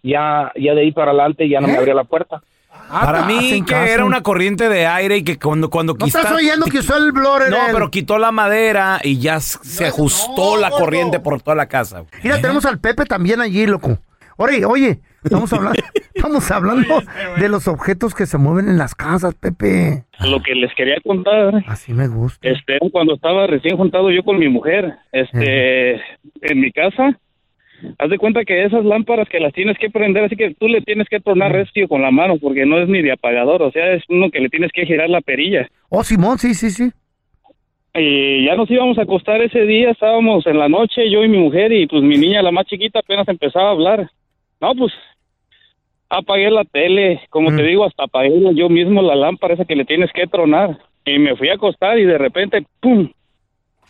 ya, 0.02 0.52
ya 0.56 0.74
de 0.74 0.80
ahí 0.80 0.92
para 0.92 1.10
adelante 1.10 1.48
ya 1.48 1.60
no 1.60 1.68
me 1.68 1.74
¿Eh? 1.74 1.78
abría 1.78 1.94
la 1.94 2.04
puerta. 2.04 2.42
Para 2.90 3.22
Ah, 3.24 3.26
mí 3.26 3.62
que 3.64 3.72
caso. 3.72 3.92
era 3.92 4.04
una 4.04 4.22
corriente 4.22 4.68
de 4.68 4.86
aire 4.86 5.16
y 5.18 5.24
que 5.24 5.38
cuando 5.38 5.70
cuando 5.70 5.94
¿No 5.98 6.06
estás 6.06 6.30
oyendo 6.32 6.66
que 6.66 6.78
usó 6.80 6.96
el 6.96 7.12
blower? 7.12 7.50
No, 7.50 7.66
el- 7.66 7.72
pero 7.72 7.90
quitó 7.90 8.18
la 8.18 8.32
madera 8.32 9.00
y 9.02 9.18
ya 9.18 9.40
se 9.40 9.86
ajustó 9.86 10.56
la 10.56 10.70
corriente 10.70 11.18
por 11.20 11.40
toda 11.40 11.54
la 11.56 11.66
casa. 11.66 12.04
Mira, 12.22 12.40
tenemos 12.40 12.64
al 12.66 12.78
Pepe 12.80 13.04
también 13.04 13.40
allí, 13.40 13.66
loco. 13.66 13.98
Oye, 14.36 14.64
oye, 14.64 14.98
estamos 15.22 15.52
hablando, 15.52 15.78
estamos 16.14 16.50
hablando 16.50 17.02
de 17.38 17.48
los 17.48 17.68
objetos 17.68 18.14
que 18.14 18.26
se 18.26 18.38
mueven 18.38 18.68
en 18.68 18.78
las 18.78 18.94
casas, 18.94 19.34
Pepe. 19.34 20.04
Lo 20.20 20.42
que 20.42 20.54
les 20.54 20.74
quería 20.74 20.96
contar, 21.04 21.62
Así 21.66 21.92
me 21.92 22.08
gusta. 22.08 22.48
este, 22.48 22.78
cuando 22.90 23.14
estaba 23.14 23.46
recién 23.46 23.76
juntado 23.76 24.10
yo 24.10 24.22
con 24.24 24.38
mi 24.38 24.48
mujer, 24.48 24.94
este, 25.12 25.94
en 25.96 26.60
mi 26.60 26.72
casa, 26.72 27.18
haz 27.98 28.10
de 28.10 28.18
cuenta 28.18 28.44
que 28.44 28.64
esas 28.64 28.84
lámparas 28.84 29.28
que 29.28 29.40
las 29.40 29.52
tienes 29.52 29.78
que 29.78 29.90
prender, 29.90 30.24
así 30.24 30.36
que 30.36 30.54
tú 30.54 30.68
le 30.68 30.80
tienes 30.80 31.08
que 31.08 31.20
tronar 31.20 31.52
recio 31.52 31.88
con 31.88 32.02
la 32.02 32.10
mano 32.10 32.36
porque 32.38 32.66
no 32.66 32.78
es 32.78 32.88
ni 32.88 33.02
de 33.02 33.12
apagador, 33.12 33.62
o 33.62 33.70
sea, 33.70 33.92
es 33.92 34.02
uno 34.08 34.30
que 34.30 34.40
le 34.40 34.48
tienes 34.48 34.70
que 34.72 34.86
girar 34.86 35.10
la 35.10 35.20
perilla. 35.20 35.68
Oh, 35.88 36.02
Simón, 36.02 36.38
sí, 36.38 36.54
sí, 36.54 36.70
sí. 36.70 36.90
Y 37.94 38.46
ya 38.46 38.56
nos 38.56 38.70
íbamos 38.70 38.98
a 38.98 39.02
acostar 39.02 39.42
ese 39.42 39.62
día, 39.62 39.90
estábamos 39.90 40.46
en 40.46 40.58
la 40.58 40.68
noche, 40.68 41.10
yo 41.10 41.22
y 41.24 41.28
mi 41.28 41.38
mujer, 41.38 41.72
y 41.72 41.86
pues 41.86 42.02
mi 42.02 42.16
niña, 42.16 42.42
la 42.42 42.50
más 42.50 42.66
chiquita, 42.66 43.00
apenas 43.00 43.28
empezaba 43.28 43.68
a 43.68 43.72
hablar. 43.72 44.10
No, 44.60 44.74
pues 44.74 44.92
apagué 46.08 46.50
la 46.50 46.64
tele, 46.64 47.20
como 47.30 47.54
te 47.54 47.62
digo, 47.62 47.84
hasta 47.84 48.04
apagué 48.04 48.32
yo 48.54 48.68
mismo 48.68 49.02
la 49.02 49.14
lámpara 49.14 49.54
esa 49.54 49.64
que 49.64 49.76
le 49.76 49.84
tienes 49.84 50.10
que 50.12 50.26
tronar. 50.26 50.78
Y 51.04 51.18
me 51.18 51.36
fui 51.36 51.48
a 51.48 51.54
acostar 51.54 51.98
y 51.98 52.04
de 52.04 52.16
repente, 52.16 52.64
¡pum! 52.80 53.08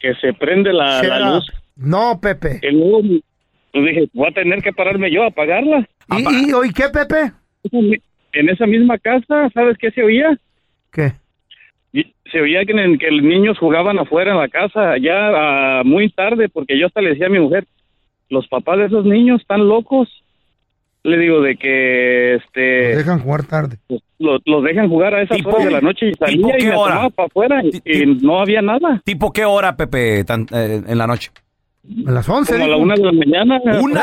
que 0.02 0.14
se 0.16 0.32
prende 0.34 0.72
la, 0.72 1.00
luz. 1.20 1.46
No, 1.76 2.18
Pepe. 2.20 2.58
Y 2.60 2.72
luego 2.72 3.00
pues 3.72 3.84
dije, 3.86 4.08
voy 4.12 4.28
a 4.28 4.32
tener 4.32 4.62
que 4.62 4.72
pararme 4.72 5.10
yo 5.10 5.22
a 5.24 5.28
apagarla. 5.28 5.86
¿Y, 6.10 6.50
y, 6.68 6.72
qué, 6.72 6.84
Pepe? 6.92 7.32
En 8.32 8.48
esa 8.48 8.66
misma 8.66 8.98
casa, 8.98 9.48
¿sabes 9.54 9.76
qué 9.78 9.90
se 9.90 10.02
oía? 10.02 10.38
¿Qué? 10.92 11.12
Se 12.30 12.40
oía 12.40 12.64
que, 12.64 12.72
que 12.98 13.10
los 13.10 13.22
niños 13.22 13.58
jugaban 13.58 13.98
afuera 13.98 14.32
en 14.32 14.38
la 14.38 14.48
casa 14.48 14.96
ya 14.98 15.80
ah, 15.80 15.82
muy 15.84 16.08
tarde, 16.10 16.48
porque 16.48 16.78
yo 16.78 16.86
hasta 16.86 17.02
le 17.02 17.10
decía 17.10 17.26
a 17.26 17.30
mi 17.30 17.38
mujer, 17.40 17.66
los 18.30 18.48
papás 18.48 18.78
de 18.78 18.86
esos 18.86 19.04
niños 19.04 19.40
están 19.42 19.68
locos. 19.68 20.08
Le 21.04 21.18
digo 21.18 21.40
de 21.42 21.56
que 21.56 22.34
este 22.36 22.90
Los 22.94 22.98
dejan 22.98 23.18
jugar 23.20 23.42
tarde. 23.44 23.76
los, 24.20 24.40
los 24.46 24.62
dejan 24.62 24.88
jugar 24.88 25.14
a 25.14 25.22
esas 25.22 25.36
¿Tipo- 25.36 25.50
horas 25.50 25.64
de 25.64 25.70
la 25.72 25.80
noche 25.80 26.08
y 26.10 26.14
salía 26.14 26.58
y 26.60 26.66
me 26.66 26.74
hora? 26.76 27.10
para 27.10 27.26
afuera 27.26 27.60
y, 27.64 28.02
y 28.02 28.06
no 28.22 28.40
había 28.40 28.62
nada. 28.62 29.02
¿Tipo 29.04 29.32
qué 29.32 29.44
hora, 29.44 29.76
Pepe, 29.76 30.22
tan- 30.24 30.46
eh, 30.52 30.80
en 30.86 30.96
la 30.98 31.06
noche? 31.08 31.30
A 32.06 32.10
las 32.12 32.28
11. 32.28 32.52
Como 32.52 32.64
a 32.64 32.68
la 32.68 32.74
dijo. 32.74 32.84
una 32.84 32.94
de 32.94 33.02
la 33.02 33.12
mañana, 33.12 33.60
¿Una? 33.82 34.02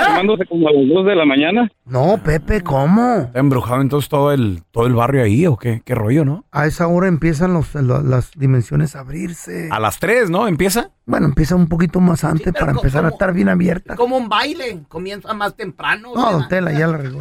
como 0.49 0.67
a 0.67 0.71
las 0.73 0.87
dos 0.89 1.05
de 1.05 1.15
la 1.15 1.25
mañana. 1.25 1.71
No, 1.85 2.19
Pepe, 2.21 2.61
¿cómo? 2.61 3.19
¿Está 3.27 3.39
embrujado 3.39 3.81
entonces 3.81 4.09
todo 4.09 4.33
el, 4.33 4.63
todo 4.71 4.85
el 4.85 4.93
barrio 4.95 5.23
ahí 5.23 5.45
o 5.47 5.55
qué? 5.55 5.81
¿Qué 5.85 5.95
rollo, 5.95 6.25
no? 6.25 6.43
A 6.51 6.65
esa 6.65 6.87
hora 6.87 7.07
empiezan 7.07 7.53
los, 7.53 7.73
lo- 7.75 8.03
las 8.03 8.31
dimensiones 8.35 8.97
a 8.97 8.99
abrirse. 8.99 9.69
A 9.71 9.79
las 9.79 9.97
3, 9.99 10.29
¿no? 10.29 10.47
¿Empieza? 10.49 10.91
Bueno, 11.05 11.27
empieza 11.27 11.55
un 11.55 11.67
poquito 11.69 12.01
más 12.01 12.25
antes 12.25 12.51
para 12.53 12.71
empezar 12.73 13.05
a 13.05 13.09
¿cómo? 13.09 13.15
estar 13.15 13.33
bien 13.33 13.47
abierta. 13.47 13.95
Como 13.95 14.17
un 14.17 14.27
baile, 14.27 14.81
comienza 14.89 15.33
más 15.33 15.55
temprano. 15.55 16.09
No, 16.13 16.31
don 16.33 16.47
Tela, 16.49 16.73
ya 16.73 16.85
la 16.87 16.97
regó. 16.97 17.19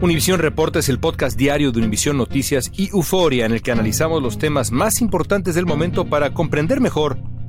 Univisión 0.00 0.40
Reporta 0.40 0.80
es 0.80 0.88
el 0.88 0.98
podcast 0.98 1.38
diario 1.38 1.70
de 1.70 1.78
Univisión 1.78 2.16
Noticias 2.16 2.70
y 2.74 2.88
Euforia 2.88 3.46
en 3.46 3.52
el 3.52 3.62
que 3.62 3.70
analizamos 3.70 4.20
los 4.22 4.38
temas 4.38 4.72
más 4.72 5.00
importantes 5.00 5.54
del 5.54 5.64
momento 5.66 6.06
para 6.06 6.34
comprender 6.34 6.80
mejor 6.80 7.16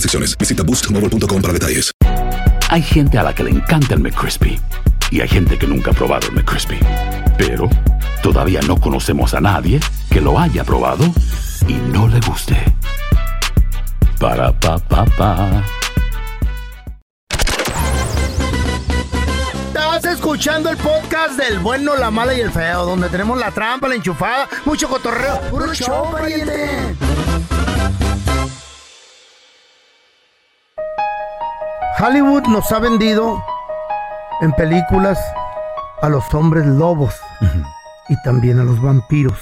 restricciones. 0.00 0.36
Visita 0.36 0.62
boostmobile.com 0.62 1.42
para 1.42 1.52
detalles. 1.52 1.92
Hay 2.70 2.82
gente 2.82 3.18
a 3.18 3.22
la 3.22 3.34
que 3.34 3.44
le 3.44 3.50
encanta 3.50 3.94
el 3.94 4.00
McCrispy 4.00 4.60
y 5.10 5.20
hay 5.20 5.28
gente 5.28 5.58
que 5.58 5.66
nunca 5.66 5.90
ha 5.90 5.94
probado 5.94 6.28
el 6.28 6.34
McCrispy. 6.34 6.78
Pero 7.36 7.68
todavía 8.22 8.60
no 8.62 8.80
conocemos 8.80 9.34
a 9.34 9.40
nadie 9.40 9.80
que 10.10 10.20
lo 10.20 10.38
haya 10.38 10.64
probado 10.64 11.04
y 11.66 11.74
no 11.74 12.08
le 12.08 12.20
guste. 12.20 12.56
Para 14.18 14.52
pa 14.58 14.78
pa 14.78 15.04
pa. 15.04 15.64
Estás 19.68 20.04
escuchando 20.04 20.70
el 20.70 20.76
podcast 20.76 21.36
del 21.36 21.58
bueno, 21.58 21.96
la 21.96 22.10
mala 22.10 22.34
y 22.34 22.40
el 22.40 22.50
feo, 22.50 22.84
donde 22.84 23.08
tenemos 23.08 23.38
la 23.38 23.50
trampa, 23.50 23.88
la 23.88 23.96
enchufada, 23.96 24.48
mucho 24.64 24.88
cotorreo. 24.88 25.40
¡Puro 25.50 25.74
show, 25.74 26.10
pariente! 26.12 26.96
Hollywood 32.00 32.44
nos 32.46 32.72
ha 32.72 32.78
vendido 32.78 33.44
en 34.40 34.52
películas 34.52 35.18
a 36.00 36.08
los 36.08 36.32
hombres 36.32 36.64
lobos 36.64 37.14
y 38.08 38.16
también 38.22 38.58
a 38.58 38.64
los 38.64 38.80
vampiros. 38.80 39.38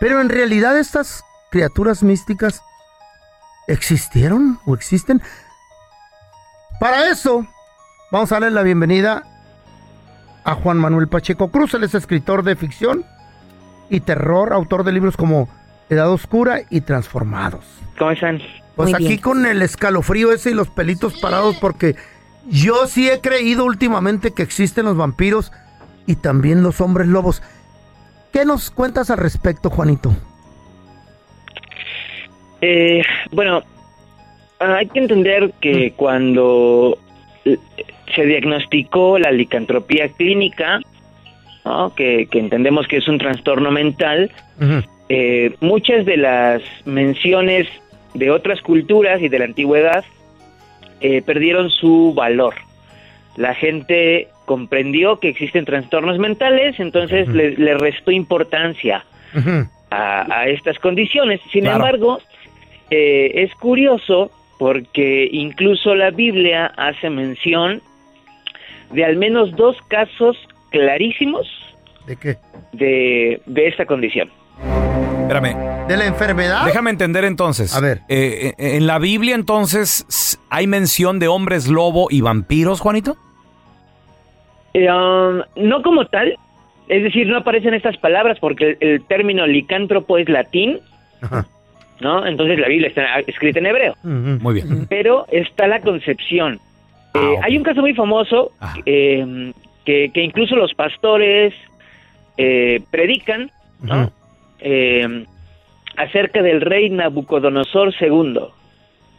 Pero 0.00 0.20
en 0.20 0.30
realidad 0.30 0.76
estas 0.76 1.24
criaturas 1.52 2.02
místicas 2.02 2.60
existieron 3.68 4.58
o 4.66 4.74
existen. 4.74 5.22
Para 6.80 7.08
eso, 7.08 7.46
vamos 8.10 8.32
a 8.32 8.36
darle 8.36 8.50
la 8.50 8.62
bienvenida 8.62 9.22
a 10.42 10.54
Juan 10.56 10.78
Manuel 10.78 11.06
Pacheco 11.06 11.52
Cruz. 11.52 11.72
Él 11.74 11.84
es 11.84 11.94
escritor 11.94 12.42
de 12.42 12.56
ficción 12.56 13.04
y 13.90 14.00
terror, 14.00 14.52
autor 14.52 14.82
de 14.82 14.90
libros 14.90 15.16
como 15.16 15.48
Edad 15.88 16.10
Oscura 16.10 16.62
y 16.68 16.80
Transformados. 16.80 17.64
¿Cómo 17.96 18.10
están? 18.10 18.40
Pues 18.76 18.90
Muy 18.90 18.94
aquí 18.94 19.08
bien. 19.08 19.20
con 19.20 19.46
el 19.46 19.62
escalofrío 19.62 20.32
ese 20.32 20.50
y 20.50 20.54
los 20.54 20.68
pelitos 20.68 21.18
parados 21.20 21.56
porque 21.60 21.94
yo 22.48 22.86
sí 22.86 23.08
he 23.08 23.20
creído 23.20 23.64
últimamente 23.64 24.32
que 24.32 24.42
existen 24.42 24.84
los 24.84 24.96
vampiros 24.96 25.52
y 26.06 26.16
también 26.16 26.62
los 26.62 26.80
hombres 26.80 27.06
lobos. 27.06 27.42
¿Qué 28.32 28.44
nos 28.44 28.70
cuentas 28.70 29.10
al 29.10 29.18
respecto, 29.18 29.70
Juanito? 29.70 30.14
Eh, 32.60 33.02
bueno, 33.30 33.62
hay 34.58 34.86
que 34.88 34.98
entender 34.98 35.52
que 35.60 35.92
cuando 35.96 36.98
eh, 37.44 37.58
se 38.14 38.24
diagnosticó 38.24 39.18
la 39.18 39.30
licantropía 39.30 40.08
clínica, 40.08 40.80
¿no? 41.64 41.94
que, 41.94 42.26
que 42.30 42.38
entendemos 42.38 42.88
que 42.88 42.98
es 42.98 43.08
un 43.08 43.18
trastorno 43.18 43.70
mental, 43.70 44.30
eh, 45.08 45.54
muchas 45.60 46.04
de 46.06 46.16
las 46.16 46.62
menciones 46.84 47.68
de 48.14 48.30
otras 48.30 48.60
culturas 48.62 49.20
y 49.20 49.28
de 49.28 49.38
la 49.38 49.44
antigüedad 49.44 50.04
eh, 51.00 51.22
perdieron 51.22 51.70
su 51.70 52.14
valor. 52.14 52.54
La 53.36 53.54
gente 53.54 54.28
comprendió 54.46 55.18
que 55.18 55.28
existen 55.28 55.64
trastornos 55.64 56.18
mentales, 56.18 56.78
entonces 56.78 57.28
le, 57.28 57.52
le 57.56 57.74
restó 57.74 58.10
importancia 58.10 59.04
a, 59.90 60.40
a 60.40 60.48
estas 60.48 60.78
condiciones. 60.78 61.40
Sin 61.52 61.62
Claro. 61.62 61.76
embargo, 61.76 62.20
eh, 62.90 63.32
es 63.34 63.54
curioso 63.56 64.30
porque 64.58 65.28
incluso 65.32 65.94
la 65.94 66.10
Biblia 66.10 66.66
hace 66.76 67.10
mención 67.10 67.82
de 68.92 69.04
al 69.04 69.16
menos 69.16 69.50
dos 69.56 69.76
casos 69.88 70.36
clarísimos 70.70 71.48
¿De 72.06 72.16
qué? 72.16 72.36
de, 72.72 73.40
de 73.46 73.66
esta 73.66 73.86
condición. 73.86 74.30
Espérame. 75.26 75.86
¿De 75.88 75.96
la 75.96 76.06
enfermedad? 76.06 76.64
Déjame 76.66 76.90
entender 76.90 77.24
entonces. 77.24 77.74
A 77.74 77.80
ver. 77.80 78.00
en 78.08 78.86
la 78.86 78.98
Biblia 78.98 79.34
entonces 79.34 80.38
hay 80.50 80.66
mención 80.66 81.18
de 81.18 81.28
hombres 81.28 81.68
lobo 81.68 82.08
y 82.10 82.20
vampiros, 82.20 82.80
Juanito. 82.80 83.16
Eh, 84.74 84.90
um, 84.90 85.40
no 85.56 85.82
como 85.82 86.06
tal, 86.06 86.36
es 86.88 87.02
decir, 87.02 87.26
no 87.26 87.38
aparecen 87.38 87.74
estas 87.74 87.96
palabras 87.96 88.38
porque 88.40 88.76
el, 88.80 88.88
el 88.88 89.04
término 89.06 89.46
licántropo 89.46 90.18
es 90.18 90.28
latín, 90.28 90.80
¿no? 92.00 92.26
Entonces 92.26 92.58
la 92.58 92.68
Biblia 92.68 92.88
está 92.88 93.18
escrita 93.20 93.58
en 93.60 93.66
hebreo. 93.66 93.94
Muy 94.02 94.54
bien. 94.54 94.86
Pero 94.88 95.26
está 95.30 95.66
la 95.66 95.80
concepción. 95.80 96.60
Ah, 97.14 97.20
Eh, 97.20 97.36
Hay 97.44 97.56
un 97.56 97.62
caso 97.62 97.80
muy 97.80 97.94
famoso 97.94 98.50
eh, 98.84 99.52
que, 99.84 100.10
que 100.12 100.22
incluso 100.22 100.56
los 100.56 100.74
pastores 100.74 101.54
eh, 102.36 102.82
predican, 102.90 103.50
¿no? 103.80 104.10
Eh, 104.64 105.26
acerca 105.96 106.42
del 106.42 106.60
rey 106.62 106.90
Nabucodonosor 106.90 107.94
II. 108.00 108.40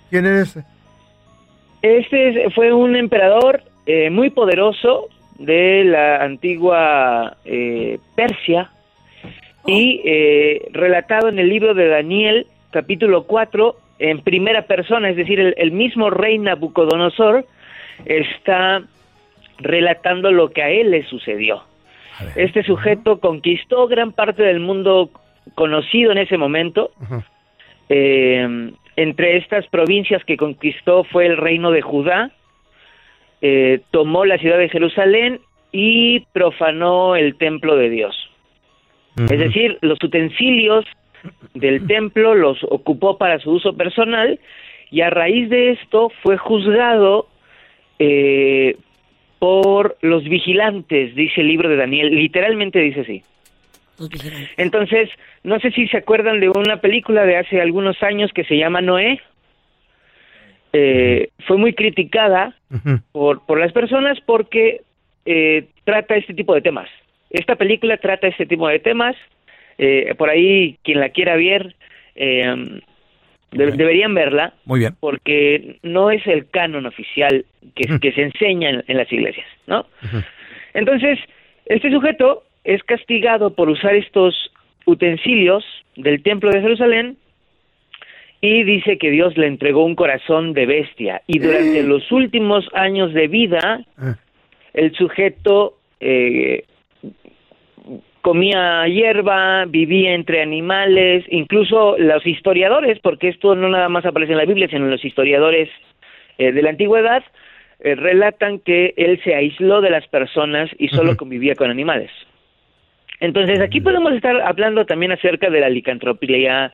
¿Quién 0.09 0.25
es 0.25 0.49
ese? 0.49 0.65
Este 1.81 2.45
es- 2.47 2.53
fue 2.53 2.73
un 2.73 2.95
emperador 2.95 3.61
eh, 3.85 4.09
muy 4.09 4.29
poderoso 4.31 5.07
de 5.37 5.83
la 5.85 6.23
antigua 6.23 7.37
eh, 7.45 7.99
Persia 8.15 8.71
y 9.67 10.01
eh, 10.03 10.67
relatado 10.71 11.29
en 11.29 11.37
el 11.39 11.47
libro 11.49 11.73
de 11.75 11.87
Daniel, 11.87 12.47
capítulo 12.71 13.23
4, 13.25 13.75
en 13.99 14.21
primera 14.21 14.63
persona, 14.63 15.09
es 15.09 15.15
decir, 15.15 15.39
el, 15.39 15.53
el 15.57 15.71
mismo 15.71 16.09
rey 16.09 16.37
Nabucodonosor 16.39 17.45
está 18.05 18.81
relatando 19.59 20.31
lo 20.31 20.49
que 20.51 20.61
a 20.63 20.69
él 20.69 20.91
le 20.91 21.03
sucedió. 21.05 21.63
Este 22.35 22.63
sujeto 22.63 23.19
conquistó 23.19 23.87
gran 23.87 24.11
parte 24.11 24.43
del 24.43 24.59
mundo 24.59 25.09
conocido 25.53 26.11
en 26.11 26.17
ese 26.17 26.37
momento. 26.37 26.91
Eh, 27.89 28.71
entre 28.95 29.37
estas 29.37 29.67
provincias 29.67 30.23
que 30.23 30.37
conquistó 30.37 31.03
fue 31.03 31.25
el 31.25 31.37
reino 31.37 31.71
de 31.71 31.81
Judá, 31.81 32.31
eh, 33.41 33.81
tomó 33.91 34.25
la 34.25 34.37
ciudad 34.37 34.57
de 34.57 34.69
Jerusalén 34.69 35.39
y 35.71 36.21
profanó 36.31 37.15
el 37.15 37.35
templo 37.35 37.75
de 37.75 37.89
Dios. 37.89 38.15
Es 39.17 39.39
decir, 39.39 39.77
los 39.81 39.97
utensilios 40.03 40.85
del 41.53 41.87
templo 41.87 42.35
los 42.35 42.63
ocupó 42.63 43.17
para 43.17 43.39
su 43.39 43.51
uso 43.51 43.75
personal 43.75 44.39
y 44.91 45.01
a 45.01 45.09
raíz 45.09 45.49
de 45.49 45.71
esto 45.71 46.11
fue 46.21 46.37
juzgado 46.37 47.27
eh, 47.97 48.77
por 49.39 49.97
los 50.01 50.23
vigilantes, 50.23 51.15
dice 51.15 51.41
el 51.41 51.47
libro 51.47 51.69
de 51.69 51.77
Daniel, 51.77 52.13
literalmente 52.13 52.79
dice 52.79 53.01
así. 53.01 53.23
Entonces, 54.57 55.09
no 55.43 55.59
sé 55.59 55.71
si 55.71 55.87
se 55.87 55.97
acuerdan 55.97 56.39
de 56.39 56.49
una 56.49 56.81
película 56.81 57.25
de 57.25 57.37
hace 57.37 57.61
algunos 57.61 58.01
años 58.03 58.31
que 58.33 58.43
se 58.43 58.57
llama 58.57 58.81
Noé. 58.81 59.21
Eh, 60.73 61.29
fue 61.47 61.57
muy 61.57 61.73
criticada 61.73 62.53
por, 63.11 63.45
por 63.45 63.59
las 63.59 63.71
personas 63.71 64.17
porque 64.25 64.81
eh, 65.25 65.67
trata 65.85 66.15
este 66.17 66.33
tipo 66.33 66.53
de 66.53 66.61
temas. 66.61 66.89
Esta 67.29 67.55
película 67.55 67.97
trata 67.97 68.27
este 68.27 68.45
tipo 68.45 68.67
de 68.67 68.79
temas. 68.79 69.15
Eh, 69.77 70.13
por 70.17 70.29
ahí, 70.29 70.77
quien 70.83 70.99
la 70.99 71.09
quiera 71.09 71.35
ver, 71.35 71.75
eh, 72.15 72.53
de- 73.51 73.71
deberían 73.71 74.13
verla 74.13 74.53
Muy 74.65 74.79
bien. 74.79 74.95
porque 74.99 75.77
no 75.83 76.11
es 76.11 76.25
el 76.27 76.49
canon 76.49 76.85
oficial 76.85 77.45
que, 77.75 77.99
que 77.99 78.11
se 78.11 78.23
enseña 78.23 78.69
en, 78.69 78.83
en 78.87 78.97
las 78.97 79.11
iglesias, 79.11 79.47
¿no? 79.67 79.85
Entonces, 80.73 81.19
este 81.65 81.89
sujeto 81.91 82.43
es 82.65 82.83
castigado 82.83 83.51
por 83.51 83.69
usar 83.69 83.95
estos 83.95 84.51
utensilios 84.85 85.63
del 85.95 86.21
templo 86.21 86.51
de 86.51 86.61
Jerusalén 86.61 87.17
y 88.41 88.63
dice 88.63 88.97
que 88.97 89.11
Dios 89.11 89.37
le 89.37 89.47
entregó 89.47 89.85
un 89.85 89.95
corazón 89.95 90.53
de 90.53 90.65
bestia. 90.65 91.21
Y 91.25 91.39
durante 91.39 91.81
los 91.83 92.11
últimos 92.11 92.67
años 92.73 93.13
de 93.13 93.27
vida 93.27 93.85
el 94.73 94.93
sujeto 94.95 95.77
eh, 95.99 96.65
comía 98.21 98.87
hierba, 98.87 99.65
vivía 99.65 100.13
entre 100.13 100.41
animales, 100.41 101.23
incluso 101.29 101.95
los 101.97 102.25
historiadores, 102.25 102.99
porque 102.99 103.29
esto 103.29 103.55
no 103.55 103.69
nada 103.69 103.87
más 103.87 104.05
aparece 104.05 104.33
en 104.33 104.39
la 104.39 104.45
Biblia, 104.45 104.67
sino 104.67 104.87
los 104.87 105.05
historiadores 105.05 105.69
eh, 106.37 106.51
de 106.51 106.61
la 106.61 106.71
antigüedad, 106.71 107.23
eh, 107.79 107.95
relatan 107.95 108.59
que 108.59 108.93
él 108.97 109.21
se 109.23 109.35
aisló 109.35 109.79
de 109.81 109.91
las 109.91 110.07
personas 110.07 110.69
y 110.77 110.87
solo 110.87 111.15
convivía 111.15 111.55
con 111.55 111.69
animales. 111.69 112.11
Entonces 113.19 113.59
aquí 113.61 113.81
podemos 113.81 114.13
estar 114.13 114.41
hablando 114.41 114.85
también 114.85 115.11
acerca 115.11 115.49
de 115.49 115.59
la 115.61 115.69
licantropía 115.69 116.73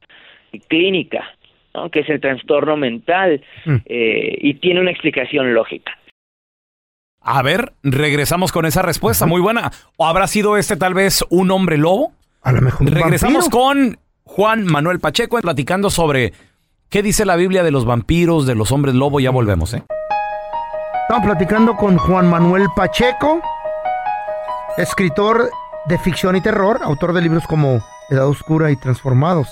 clínica, 0.68 1.24
¿no? 1.74 1.90
que 1.90 2.00
es 2.02 2.10
el 2.10 2.20
trastorno 2.20 2.78
mental 2.78 3.42
eh, 3.86 4.38
y 4.42 4.56
tiene 4.56 4.82
una 4.82 4.92
explicación 4.92 5.54
lógica. 5.54 5.94
A 7.24 7.44
ver, 7.44 7.74
regresamos 7.84 8.52
con 8.52 8.66
esa 8.66 8.82
respuesta. 8.82 9.28
Muy 9.28 9.42
buena. 9.42 9.72
¿O 9.98 10.08
habrá 10.08 10.26
sido 10.28 10.58
este 10.58 10.76
tal 10.76 10.96
vez 10.96 11.24
un 11.30 11.52
hombre 11.52 11.78
lobo? 11.78 12.14
A 12.42 12.52
lo 12.52 12.62
mejor. 12.62 12.88
un 12.88 12.94
Regresamos 12.94 13.50
vampiro. 13.50 13.62
con 13.64 13.98
Juan 14.24 14.66
Manuel 14.66 15.00
Pacheco 15.00 15.40
platicando 15.40 15.92
sobre 15.92 16.34
qué 16.90 17.04
dice 17.04 17.26
la 17.26 17.36
Biblia 17.36 17.62
de 17.62 17.70
los 17.70 17.86
vampiros, 17.86 18.48
de 18.48 18.56
los 18.56 18.72
hombres 18.72 18.96
lobo. 18.96 19.20
Ya 19.20 19.30
volvemos, 19.30 19.74
¿eh? 19.76 19.84
Estamos 21.04 21.28
platicando 21.28 21.76
con 21.76 21.98
Juan 21.98 22.28
Manuel 22.28 22.68
Pacheco, 22.76 23.42
escritor 24.78 25.50
de 25.88 25.98
ficción 25.98 26.36
y 26.36 26.42
terror, 26.42 26.80
autor 26.84 27.14
de 27.14 27.22
libros 27.22 27.46
como 27.48 27.84
Edad 28.10 28.28
Oscura 28.28 28.72
y 28.72 28.76
Transformados. 28.76 29.48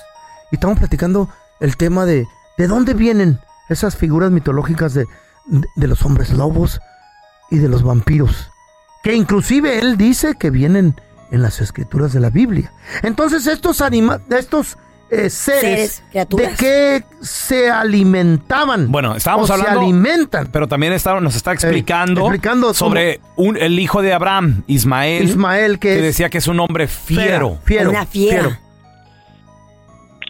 Y 0.51 0.55
estamos 0.55 0.77
platicando 0.79 1.29
el 1.59 1.77
tema 1.77 2.05
de 2.05 2.27
de 2.57 2.67
dónde 2.67 2.93
vienen 2.93 3.39
esas 3.69 3.95
figuras 3.95 4.31
mitológicas 4.31 4.93
de, 4.93 5.05
de- 5.45 5.67
de 5.75 5.87
los 5.87 6.03
hombres 6.03 6.31
lobos 6.31 6.81
y 7.49 7.57
de 7.59 7.69
los 7.69 7.83
vampiros. 7.83 8.51
Que 9.01 9.13
inclusive 9.15 9.79
él 9.79 9.95
dice 9.95 10.35
que 10.35 10.49
vienen 10.49 10.99
en 11.31 11.41
las 11.41 11.61
escrituras 11.61 12.11
de 12.11 12.19
la 12.19 12.29
Biblia. 12.29 12.73
Entonces 13.01 13.47
estos 13.47 13.79
anima 13.81 14.19
estos 14.29 14.77
eh, 15.11 15.29
seres, 15.29 16.03
Seres, 16.11 16.29
¿de 16.29 16.49
qué 16.57 17.03
se 17.21 17.69
alimentaban? 17.69 18.91
Bueno, 18.91 19.15
estábamos 19.15 19.49
O 19.49 19.53
hablando. 19.53 19.79
Se 19.79 19.85
alimentan. 19.85 20.47
Pero 20.51 20.67
también 20.67 20.93
está- 20.93 21.19
nos 21.19 21.35
está 21.35 21.51
explicando, 21.53 22.21
explicando 22.21 22.73
sobre 22.73 23.19
un- 23.35 23.57
el 23.57 23.79
hijo 23.79 24.01
de 24.01 24.13
Abraham, 24.13 24.63
Ismael. 24.67 25.23
Ismael, 25.23 25.79
que 25.79 25.95
es- 25.95 26.01
decía 26.01 26.29
que 26.29 26.37
es 26.37 26.47
un 26.47 26.59
hombre 26.59 26.87
fiero. 26.87 27.57
Fiero, 27.63 27.89
Una 27.89 28.05
fiera. 28.05 28.41
fiero. 28.43 28.57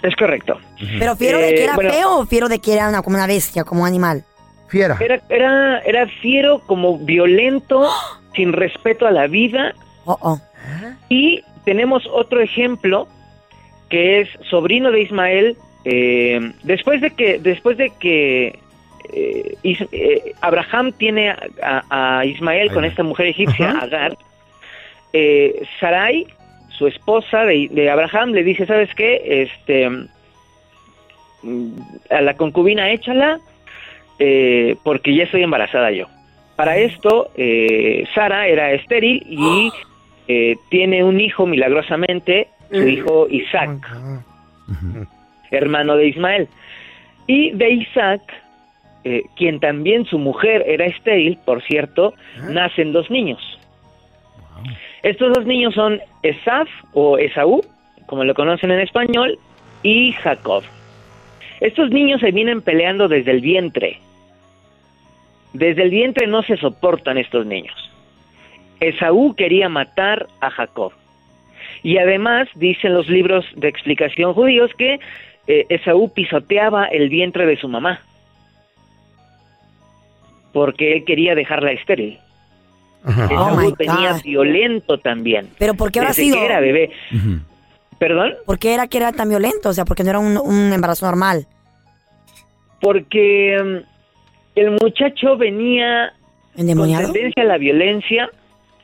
Es 0.01 0.15
correcto. 0.15 0.57
Pero 0.97 1.15
fiero 1.17 1.39
de 1.39 1.49
que 1.49 1.59
Eh, 1.61 1.63
era 1.65 1.75
bueno. 1.75 1.91
feo 1.91 2.17
o 2.19 2.25
fiero 2.25 2.47
de 2.47 2.59
que 2.59 2.73
era 2.73 2.87
una, 2.87 3.01
como 3.01 3.17
una 3.17 3.27
bestia, 3.27 3.65
como 3.65 3.81
un 3.81 3.87
animal. 3.87 4.23
Fiera. 4.69 4.97
Era, 4.99 5.19
era, 5.29 5.79
era 5.79 6.07
fiero, 6.21 6.61
como 6.67 6.99
violento, 6.99 7.89
sin 8.35 8.53
respeto 8.53 9.05
a 9.07 9.11
la 9.11 9.27
vida. 9.27 9.73
Y 11.09 11.43
tenemos 11.65 12.03
otro 12.11 12.39
ejemplo 12.41 13.07
que 13.89 14.21
es 14.21 14.29
sobrino 14.49 14.91
de 14.91 15.01
Ismael. 15.01 15.57
eh, 15.85 16.51
después 16.63 16.99
de 17.01 17.11
que, 17.11 17.39
después 17.39 17.77
de 17.77 17.89
que 17.99 18.59
eh, 19.13 19.55
Is- 19.63 19.87
eh, 19.91 20.33
Abraham 20.41 20.91
tiene 20.91 21.29
a, 21.31 21.37
a- 21.61 22.19
a 22.19 22.25
Ismael 22.25 22.71
con 22.71 22.85
esta 22.85 23.01
mujer 23.03 23.27
egipcia, 23.27 23.69
Ajá. 23.71 23.85
Agar, 23.85 24.17
eh, 25.13 25.63
Sarai, 25.79 26.27
su 26.77 26.85
esposa 26.87 27.43
de, 27.45 27.67
de 27.71 27.89
Abraham, 27.89 28.31
le 28.31 28.43
dice, 28.43 28.65
¿sabes 28.67 28.93
qué? 28.93 29.21
Este, 29.43 29.89
mm, 31.43 31.71
a 32.09 32.21
la 32.21 32.35
concubina 32.35 32.91
échala 32.91 33.39
eh, 34.19 34.75
porque 34.83 35.15
ya 35.15 35.23
estoy 35.23 35.43
embarazada 35.43 35.91
yo. 35.91 36.07
Para 36.55 36.77
esto, 36.77 37.31
eh, 37.37 38.05
Sara 38.13 38.47
era 38.47 38.73
estéril 38.73 39.23
y 39.27 39.71
eh, 40.27 40.57
tiene 40.69 41.03
un 41.05 41.19
hijo 41.21 41.45
milagrosamente, 41.45 42.47
su 42.71 42.87
hijo 42.87 43.27
Isaac, 43.29 43.87
hermano 45.51 45.95
de 45.95 46.07
Ismael. 46.07 46.47
Y 47.27 47.51
de 47.51 47.69
Isaac, 47.69 48.21
eh, 49.03 49.23
quien 49.35 49.59
también 49.59 50.05
su 50.05 50.17
mujer 50.17 50.63
era 50.67 50.85
estéril, 50.85 51.37
por 51.45 51.61
cierto, 51.63 52.13
nacen 52.49 52.91
dos 52.91 53.09
niños. 53.09 53.39
Estos 55.03 55.33
dos 55.33 55.45
niños 55.45 55.73
son 55.73 56.01
Esaf 56.23 56.67
o 56.93 57.17
Esaú, 57.17 57.61
como 58.05 58.23
lo 58.23 58.33
conocen 58.33 58.71
en 58.71 58.79
español, 58.79 59.37
y 59.83 60.11
Jacob. 60.13 60.63
Estos 61.61 61.89
niños 61.89 62.21
se 62.21 62.31
vienen 62.31 62.61
peleando 62.61 63.07
desde 63.07 63.31
el 63.31 63.41
vientre. 63.41 63.99
Desde 65.53 65.83
el 65.83 65.89
vientre 65.89 66.27
no 66.27 66.41
se 66.43 66.57
soportan 66.57 67.17
estos 67.17 67.45
niños. 67.45 67.75
Esaú 68.79 69.35
quería 69.35 69.67
matar 69.67 70.27
a 70.41 70.49
Jacob. 70.49 70.93
Y 71.83 71.97
además 71.97 72.47
dicen 72.55 72.93
los 72.93 73.07
libros 73.07 73.45
de 73.55 73.67
explicación 73.67 74.33
judíos 74.33 74.71
que 74.77 74.99
eh, 75.47 75.65
Esaú 75.69 76.13
pisoteaba 76.13 76.85
el 76.85 77.09
vientre 77.09 77.45
de 77.45 77.57
su 77.57 77.67
mamá. 77.67 78.01
Porque 80.53 80.93
él 80.93 81.05
quería 81.05 81.35
dejarla 81.35 81.71
estéril. 81.71 82.19
Esaú 83.07 83.37
Oh 83.37 83.55
my 83.55 83.73
venía 83.77 84.13
God. 84.13 84.23
violento 84.23 84.97
también. 84.97 85.49
Pero 85.57 85.73
¿por 85.75 85.91
qué 85.91 85.99
habrá 85.99 86.09
desde 86.09 86.23
sido? 86.23 86.37
que 86.37 86.45
era 86.45 86.59
bebé. 86.59 86.91
¿Perdón? 87.97 88.33
¿Por 88.45 88.59
qué 88.59 88.73
era 88.73 88.87
que 88.87 88.97
era 88.97 89.11
tan 89.11 89.29
violento? 89.29 89.69
O 89.69 89.73
sea, 89.73 89.85
porque 89.85 90.03
no 90.03 90.09
era 90.09 90.19
un, 90.19 90.37
un 90.37 90.73
embarazo 90.73 91.05
normal. 91.05 91.45
Porque 92.81 93.57
mm, 93.61 94.59
el 94.59 94.71
muchacho 94.81 95.37
venía 95.37 96.13
con 96.53 96.61
¿Endemoniado? 96.61 97.11
tendencia 97.11 97.43
a 97.43 97.45
la 97.45 97.57
violencia, 97.57 98.29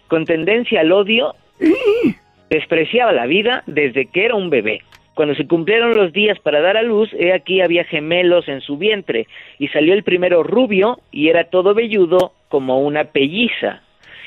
con 0.07 0.25
tendencia 0.25 0.81
al 0.81 0.91
odio, 0.91 1.33
despreciaba 2.55 3.11
la 3.11 3.25
vida 3.25 3.63
desde 3.67 4.05
que 4.07 4.25
era 4.25 4.35
un 4.35 4.49
bebé. 4.49 4.81
Cuando 5.13 5.35
se 5.35 5.47
cumplieron 5.47 5.93
los 5.95 6.11
días 6.11 6.39
para 6.39 6.61
dar 6.61 6.75
a 6.77 6.83
luz, 6.83 7.09
he 7.13 7.31
aquí 7.33 7.61
había 7.61 7.85
gemelos 7.85 8.47
en 8.47 8.61
su 8.61 8.77
vientre, 8.77 9.27
y 9.59 9.69
salió 9.69 9.93
el 9.93 10.03
primero 10.03 10.43
rubio, 10.43 10.99
y 11.11 11.29
era 11.29 11.45
todo 11.45 11.73
velludo 11.73 12.33
como 12.49 12.81
una 12.81 13.05
pelliza, 13.05 13.81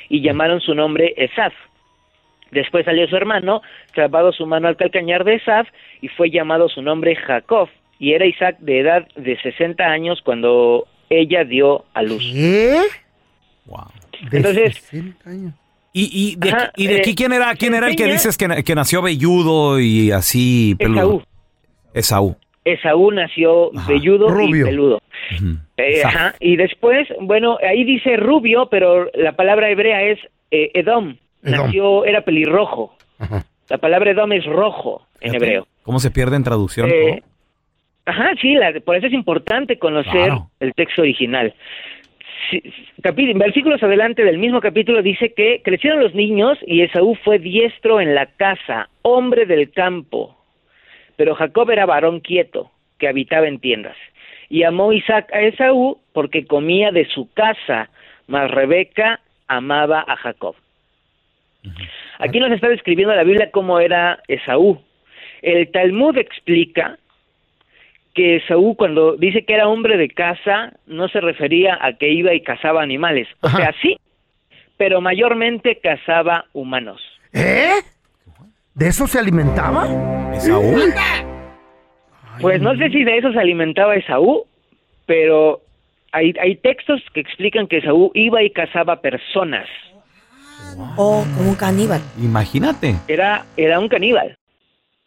y 0.09 0.23
llamaron 0.23 0.61
su 0.61 0.75
nombre 0.75 1.15
Esaf. 1.17 1.53
Después 2.51 2.87
salió 2.87 3.07
su 3.07 3.17
hermano, 3.17 3.61
clavado 3.93 4.33
su 4.33 4.47
mano 4.47 4.69
al 4.69 4.77
calcañar 4.77 5.25
de 5.25 5.35
Esaf, 5.35 5.69
y 6.01 6.09
fue 6.09 6.31
llamado 6.31 6.71
su 6.71 6.81
nombre 6.81 7.17
Jacob, 7.17 7.69
y 7.99 8.15
era 8.15 8.25
Isaac 8.25 8.57
de 8.61 8.81
edad 8.81 9.09
de 9.17 9.39
60 9.41 9.85
años 9.85 10.23
cuando 10.25 10.87
ella 11.11 11.45
dio 11.45 11.85
a 11.93 12.03
luz. 12.03 12.25
¿Eh? 12.35 12.81
Entonces, 14.33 14.91
¿Y, 15.93 16.11
y 16.33 16.37
de, 16.37 16.51
Ajá, 16.51 16.73
y 16.77 16.87
de 16.87 16.97
eh, 16.97 17.01
aquí 17.01 17.15
quién 17.15 17.33
era, 17.33 17.55
quién 17.55 17.75
era 17.75 17.89
el 17.89 17.97
que 17.97 18.05
dices 18.07 18.37
que, 18.37 18.47
na- 18.49 18.63
que 18.63 18.75
nació 18.75 19.03
velludo 19.03 19.81
y 19.81 20.11
así 20.11 20.75
peludo? 20.79 21.23
Esaú. 21.95 22.37
Esaú 22.65 23.11
nació 23.11 23.71
velludo 23.89 24.29
Rubio. 24.29 24.67
y 24.67 24.71
peludo. 24.71 25.01
Eh, 25.79 26.03
ajá, 26.05 26.35
Y 26.41 26.57
después, 26.57 27.09
bueno, 27.21 27.57
ahí 27.67 27.85
dice 27.85 28.17
rubio, 28.17 28.69
pero 28.71 29.09
la 29.15 29.33
palabra 29.33 29.71
hebrea 29.71 30.03
es 30.03 30.19
eh, 30.51 30.71
Edom. 30.75 31.17
Edom. 31.43 31.67
Nació, 31.67 32.05
era 32.05 32.23
pelirrojo. 32.23 32.95
La 33.69 33.79
palabra 33.79 34.11
Edom 34.11 34.33
es 34.33 34.45
rojo 34.45 35.07
en 35.21 35.31
Fíjate, 35.33 35.45
hebreo. 35.47 35.67
¿Cómo 35.83 35.99
se 36.01 36.11
pierde 36.11 36.37
en 36.37 36.45
traducción? 36.45 36.91
Eh, 36.91 37.23
Ajá, 38.05 38.31
sí, 38.41 38.55
la- 38.55 38.73
por 38.81 38.97
eso 38.97 39.07
es 39.07 39.13
importante 39.13 39.79
conocer 39.79 40.13
Claro. 40.13 40.51
el 40.61 40.73
texto 40.75 41.03
original. 41.03 41.55
Versículos 43.35 43.83
adelante 43.83 44.25
del 44.25 44.39
mismo 44.39 44.61
capítulo 44.61 45.03
dice 45.03 45.33
que 45.35 45.63
crecieron 45.63 46.01
los 46.01 46.15
niños 46.15 46.59
y 46.67 46.83
Esaú 46.83 47.15
fue 47.25 47.39
diestro 47.39 48.01
en 48.01 48.15
la 48.15 48.27
casa, 48.27 48.89
hombre 49.03 49.47
del 49.47 49.73
campo. 49.73 50.37
Pero 51.17 51.35
Jacob 51.35 51.71
era 51.71 51.87
varón 51.87 52.21
quieto, 52.21 52.71
que 52.99 53.09
habitaba 53.09 53.49
en 53.49 53.59
tiendas. 53.59 53.97
Y 54.49 54.63
amó 54.63 54.93
Isaac 54.93 55.31
a 55.33 55.43
Esaú 55.43 55.99
porque 56.13 56.47
comía 56.47 56.91
de 56.91 57.07
su 57.07 57.33
casa, 57.33 57.91
mas 58.27 58.51
Rebeca 58.51 59.21
amaba 59.47 60.05
a 60.07 60.17
Jacob. 60.17 60.55
Aquí 62.19 62.41
nos 62.41 62.53
está 62.53 62.69
describiendo 62.69 63.15
la 63.15 63.25
Biblia 63.25 63.51
cómo 63.51 63.81
era 63.81 64.21
Esaú. 64.29 64.81
El 65.43 65.71
Talmud 65.71 66.17
explica 66.17 66.99
que 68.19 68.37
Esaú 68.39 68.75
cuando 68.75 69.17
dice 69.17 69.45
que 69.45 69.55
era 69.55 69.69
hombre 69.69 69.97
de 69.97 70.09
casa 70.09 70.73
no 70.89 71.07
se 71.07 71.21
refería 71.21 71.79
a 71.81 71.93
que 71.93 72.09
iba 72.11 72.35
y 72.35 72.41
cazaba 72.41 72.83
animales. 72.83 73.29
O 73.43 73.49
sea, 73.49 73.73
sí, 73.81 73.97
pero 74.77 75.01
mayormente 75.01 75.79
cazaba 75.81 76.47
humanos. 76.53 77.01
¿Eh? 77.33 77.75
¿De 78.75 78.89
eso 78.89 79.07
se 79.07 79.21
alimentaba? 79.21 79.87
¿Esaú? 80.35 80.79
Pues 82.41 82.61
no 82.61 82.77
sé 82.77 82.91
si 82.91 83.05
de 83.05 83.19
eso 83.19 83.31
se 83.33 83.39
alimentaba 83.39 83.95
Esaú, 83.95 84.47
pero 85.07 85.61
hay, 86.11 86.35
hay 86.41 86.57
textos 86.57 87.01
que 87.15 87.21
explican 87.21 87.69
que 87.69 87.79
Esaú 87.79 88.11
iba 88.15 88.43
y 88.43 88.51
cazaba 88.51 89.01
personas. 89.01 89.69
O 90.97 91.25
como 91.37 91.51
un 91.51 91.55
caníbal. 91.55 92.01
Imagínate. 92.21 92.97
Era, 93.07 93.47
era 93.57 93.79
un 93.79 93.89
caníbal. 93.89 94.37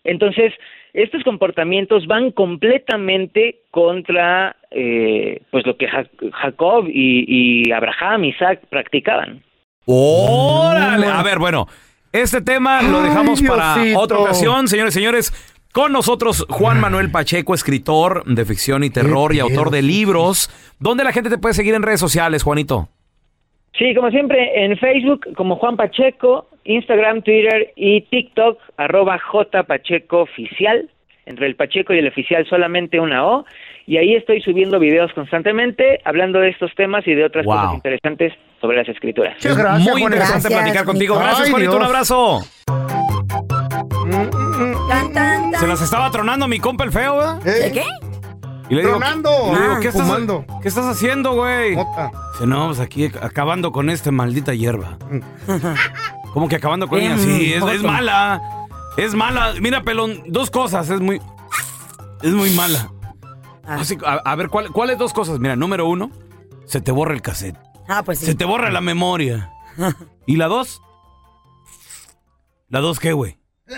Entonces, 0.05 0.53
estos 0.93 1.23
comportamientos 1.23 2.05
van 2.07 2.31
completamente 2.31 3.61
contra 3.71 4.55
eh, 4.71 5.41
pues 5.51 5.65
lo 5.65 5.77
que 5.77 5.87
Ja- 5.87 6.05
Jacob 6.41 6.85
y, 6.87 7.65
y 7.67 7.71
Abraham, 7.71 8.25
Isaac 8.25 8.61
practicaban. 8.69 9.43
¡Órale! 9.85 11.07
A 11.07 11.23
ver, 11.23 11.39
bueno, 11.39 11.67
este 12.11 12.41
tema 12.41 12.81
lo 12.81 12.99
Ay, 13.01 13.09
dejamos 13.09 13.41
para 13.41 13.75
Diosito. 13.75 13.99
otra 13.99 14.17
ocasión, 14.19 14.67
señores 14.67 14.95
y 14.95 14.99
señores. 14.99 15.57
Con 15.73 15.93
nosotros 15.93 16.45
Juan 16.49 16.81
Manuel 16.81 17.11
Pacheco, 17.11 17.53
escritor 17.53 18.25
de 18.25 18.43
ficción 18.43 18.83
y 18.83 18.89
terror 18.89 19.33
y 19.33 19.39
autor 19.39 19.71
de 19.71 19.81
libros. 19.81 20.49
¿Dónde 20.79 21.05
la 21.05 21.13
gente 21.13 21.29
te 21.29 21.37
puede 21.37 21.53
seguir 21.53 21.73
en 21.75 21.81
redes 21.83 22.01
sociales, 22.01 22.43
Juanito? 22.43 22.89
Sí, 23.73 23.95
como 23.95 24.09
siempre, 24.11 24.65
en 24.65 24.77
Facebook 24.77 25.33
como 25.35 25.55
Juan 25.55 25.77
Pacheco, 25.77 26.47
Instagram, 26.65 27.21
Twitter 27.21 27.71
y 27.75 28.01
TikTok, 28.01 28.59
arroba 28.77 29.17
J 29.19 29.63
Pacheco 29.63 30.21
Oficial. 30.21 30.89
Entre 31.27 31.45
el 31.45 31.55
Pacheco 31.55 31.93
y 31.93 31.99
el 31.99 32.07
oficial 32.07 32.45
solamente 32.49 32.99
una 32.99 33.25
O. 33.25 33.45
Y 33.85 33.97
ahí 33.97 34.15
estoy 34.15 34.41
subiendo 34.41 34.79
videos 34.79 35.13
constantemente, 35.13 36.01
hablando 36.03 36.39
de 36.39 36.49
estos 36.49 36.73
temas 36.75 37.07
y 37.07 37.13
de 37.13 37.23
otras 37.23 37.45
Wow. 37.45 37.55
cosas 37.55 37.73
interesantes 37.75 38.33
sobre 38.59 38.77
las 38.77 38.89
escrituras. 38.89 39.37
Es 39.45 39.55
muy 39.91 40.01
interesante 40.01 40.49
platicar 40.49 40.83
contigo. 40.83 41.17
Gracias, 41.17 41.49
Juanito. 41.51 41.77
Un 41.77 41.83
abrazo. 41.83 42.39
Se 45.59 45.67
las 45.67 45.81
estaba 45.81 46.09
tronando 46.09 46.47
mi 46.47 46.59
compa 46.59 46.83
el 46.83 46.91
feo, 46.91 47.17
¿verdad? 47.17 47.41
¿De 47.43 47.71
qué? 47.71 47.83
Y 48.71 48.75
le 48.75 48.81
digo, 48.83 48.97
Tronando. 48.97 49.29
y 49.29 49.55
le 49.55 49.61
digo, 49.61 49.73
Ah, 49.75 49.79
¿qué, 49.81 49.87
estás, 49.89 50.01
fumando. 50.03 50.45
¿qué 50.61 50.67
estás 50.69 50.85
haciendo, 50.85 51.33
güey? 51.33 51.71
Dice, 51.75 52.47
no, 52.47 52.67
pues 52.67 52.79
aquí 52.79 53.05
acabando 53.05 53.71
con 53.73 53.89
esta 53.89 54.11
maldita 54.11 54.53
hierba. 54.53 54.97
¿Cómo 56.33 56.47
que 56.47 56.55
acabando 56.55 56.87
con 56.87 56.99
ella? 57.01 57.17
Sí, 57.17 57.53
es, 57.53 57.83
mala. 57.83 58.41
Es 58.97 59.13
mala. 59.13 59.53
Mira, 59.59 59.83
pelón, 59.83 60.23
dos 60.27 60.49
cosas. 60.49 60.89
Es 60.89 61.01
muy. 61.01 61.21
Es 62.21 62.31
muy 62.33 62.49
mala. 62.51 62.89
Así, 63.67 63.97
a, 64.05 64.13
a 64.23 64.35
ver, 64.35 64.47
¿cuál- 64.47 64.71
¿cuáles 64.71 64.97
dos 64.97 65.11
cosas? 65.13 65.37
Mira, 65.39 65.55
número 65.57 65.85
uno, 65.85 66.09
se 66.65 66.79
te 66.81 66.91
borra 66.93 67.13
el 67.13 67.21
cassette. 67.21 67.57
Ah, 67.89 68.03
pues 68.03 68.19
sí. 68.19 68.25
Se 68.25 68.35
te 68.35 68.45
borra 68.45 68.71
la 68.71 68.79
memoria. 68.81 69.51
¿Y 70.25 70.37
la 70.37 70.47
dos? 70.47 70.81
¿La 72.69 72.79
dos 72.79 72.99
qué, 73.01 73.11
güey? 73.11 73.37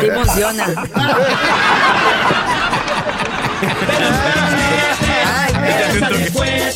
Sí 0.00 0.06
funciona. 0.14 0.66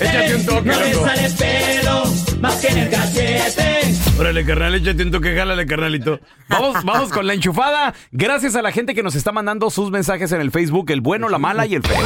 Échate 0.00 0.34
un 0.36 0.46
toque, 0.46 0.62
No 0.68 0.80
le 0.80 0.92
loco. 0.92 1.06
sale 1.06 1.30
pelo, 1.30 2.02
más 2.40 2.56
que 2.56 2.68
en 2.68 2.78
el 2.78 2.90
cachete. 2.90 3.94
Órale, 4.18 4.44
carnal, 4.44 4.74
échate 4.74 5.02
un 5.02 5.10
toque, 5.10 5.34
jálale, 5.36 5.66
carnalito. 5.66 6.20
Vamos, 6.48 6.84
vamos 6.84 7.10
con 7.10 7.26
la 7.26 7.34
enchufada. 7.34 7.94
Gracias 8.12 8.54
a 8.56 8.62
la 8.62 8.72
gente 8.72 8.94
que 8.94 9.02
nos 9.02 9.14
está 9.14 9.32
mandando 9.32 9.70
sus 9.70 9.90
mensajes 9.90 10.32
en 10.32 10.40
el 10.40 10.50
Facebook, 10.50 10.90
el 10.90 11.00
bueno, 11.00 11.28
la 11.28 11.38
mala 11.38 11.66
y 11.66 11.74
el 11.74 11.82
feo. 11.82 11.96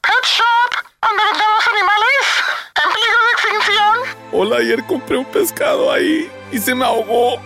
Pet 0.00 0.24
Shop, 0.24 0.72
donde 1.02 1.22
vendemos 1.24 1.64
animales 1.72 2.24
en 2.84 2.90
peligro 2.92 3.20
de 3.26 3.32
extinción. 3.34 3.98
Hola, 4.32 4.56
ayer 4.58 4.84
compré 4.86 5.16
un 5.18 5.24
pescado 5.26 5.92
ahí 5.92 6.28
y 6.52 6.58
se 6.58 6.74
me 6.74 6.84
ahogó. 6.84 7.40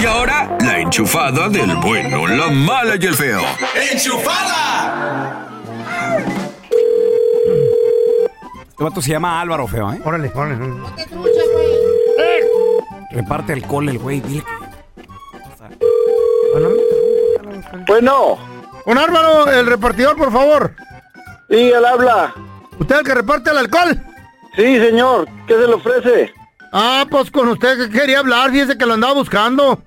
Y 0.00 0.04
ahora, 0.04 0.56
la 0.60 0.78
enchufada 0.80 1.48
del 1.48 1.74
bueno, 1.76 2.26
la 2.26 2.48
mala 2.48 2.96
y 3.00 3.06
el 3.06 3.14
feo. 3.14 3.40
¡Enchufada! 3.92 5.48
Este 8.68 8.84
vato 8.84 9.00
se 9.00 9.10
llama 9.12 9.40
Álvaro, 9.40 9.66
feo, 9.66 9.92
¿eh? 9.92 10.00
Órale, 10.04 10.30
órale. 10.34 10.74
Reparte 13.10 13.54
alcohol 13.54 13.88
el 13.88 13.98
güey. 13.98 14.20
Dile 14.20 14.44
Bueno. 17.88 18.38
Un 18.84 18.98
Álvaro, 18.98 19.50
el 19.50 19.66
repartidor, 19.66 20.16
por 20.16 20.30
favor. 20.30 20.74
Sí, 21.48 21.70
él 21.70 21.84
habla. 21.84 22.34
¿Usted 22.78 22.94
es 22.96 23.00
el 23.00 23.06
que 23.06 23.14
reparte 23.14 23.50
el 23.50 23.58
alcohol? 23.58 24.00
Sí, 24.54 24.78
señor. 24.78 25.26
¿Qué 25.46 25.54
se 25.54 25.66
le 25.66 25.74
ofrece? 25.74 26.32
Ah, 26.78 27.06
pues 27.10 27.30
con 27.30 27.48
usted 27.48 27.78
que 27.88 27.98
quería 27.98 28.18
hablar, 28.18 28.50
fíjese 28.50 28.76
que 28.76 28.84
lo 28.84 28.92
andaba 28.94 29.14
buscando. 29.14 29.82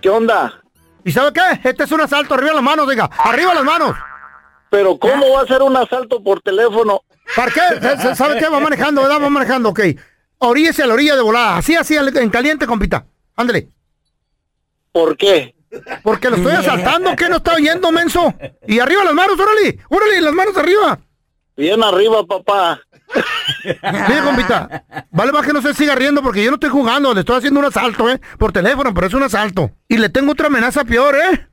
¿Qué 0.00 0.08
onda? 0.08 0.60
¿Y 1.04 1.12
sabe 1.12 1.32
qué? 1.32 1.68
Este 1.68 1.84
es 1.84 1.92
un 1.92 2.00
asalto, 2.00 2.34
arriba 2.34 2.52
las 2.54 2.62
manos, 2.64 2.88
diga, 2.90 3.04
arriba 3.04 3.54
las 3.54 3.62
manos. 3.62 3.96
Pero 4.68 4.98
¿cómo 4.98 5.30
va 5.34 5.42
a 5.42 5.46
ser 5.46 5.62
un 5.62 5.76
asalto 5.76 6.20
por 6.20 6.40
teléfono? 6.40 7.02
¿Para 7.36 7.52
qué? 7.52 7.60
¿Sabe- 7.80 8.16
¿Sabe 8.16 8.38
qué? 8.40 8.48
Va 8.48 8.58
manejando, 8.58 9.02
¿verdad? 9.02 9.22
Va 9.22 9.30
manejando, 9.30 9.68
ok. 9.68 9.80
Oríllese 10.38 10.82
a 10.82 10.86
la 10.88 10.94
orilla 10.94 11.14
de 11.14 11.22
volada, 11.22 11.58
así, 11.58 11.76
así, 11.76 11.94
en 11.96 12.30
caliente, 12.30 12.66
compita. 12.66 13.04
Ándale. 13.36 13.68
¿Por 14.90 15.16
qué? 15.16 15.54
Porque 16.02 16.28
lo 16.28 16.36
estoy 16.36 16.52
asaltando, 16.54 17.14
¿qué 17.14 17.28
no 17.28 17.36
está 17.36 17.54
oyendo, 17.54 17.92
menso? 17.92 18.34
Y 18.66 18.80
arriba 18.80 19.04
las 19.04 19.14
manos, 19.14 19.38
órale, 19.38 19.78
órale, 19.88 20.20
las 20.20 20.32
manos 20.34 20.56
arriba. 20.56 20.98
Bien 21.56 21.82
arriba, 21.84 22.26
papá. 22.26 22.80
Mire, 23.64 24.22
compita, 24.24 24.84
vale 25.10 25.32
más 25.32 25.46
que 25.46 25.52
no 25.52 25.62
se 25.62 25.74
siga 25.74 25.94
riendo 25.94 26.22
porque 26.22 26.42
yo 26.42 26.50
no 26.50 26.56
estoy 26.56 26.70
jugando, 26.70 27.14
le 27.14 27.20
estoy 27.20 27.36
haciendo 27.36 27.60
un 27.60 27.66
asalto, 27.66 28.10
¿eh? 28.10 28.20
Por 28.38 28.52
teléfono, 28.52 28.92
pero 28.94 29.06
es 29.06 29.14
un 29.14 29.22
asalto. 29.22 29.70
Y 29.88 29.98
le 29.98 30.08
tengo 30.08 30.32
otra 30.32 30.48
amenaza 30.48 30.84
peor, 30.84 31.16
¿eh? 31.16 31.48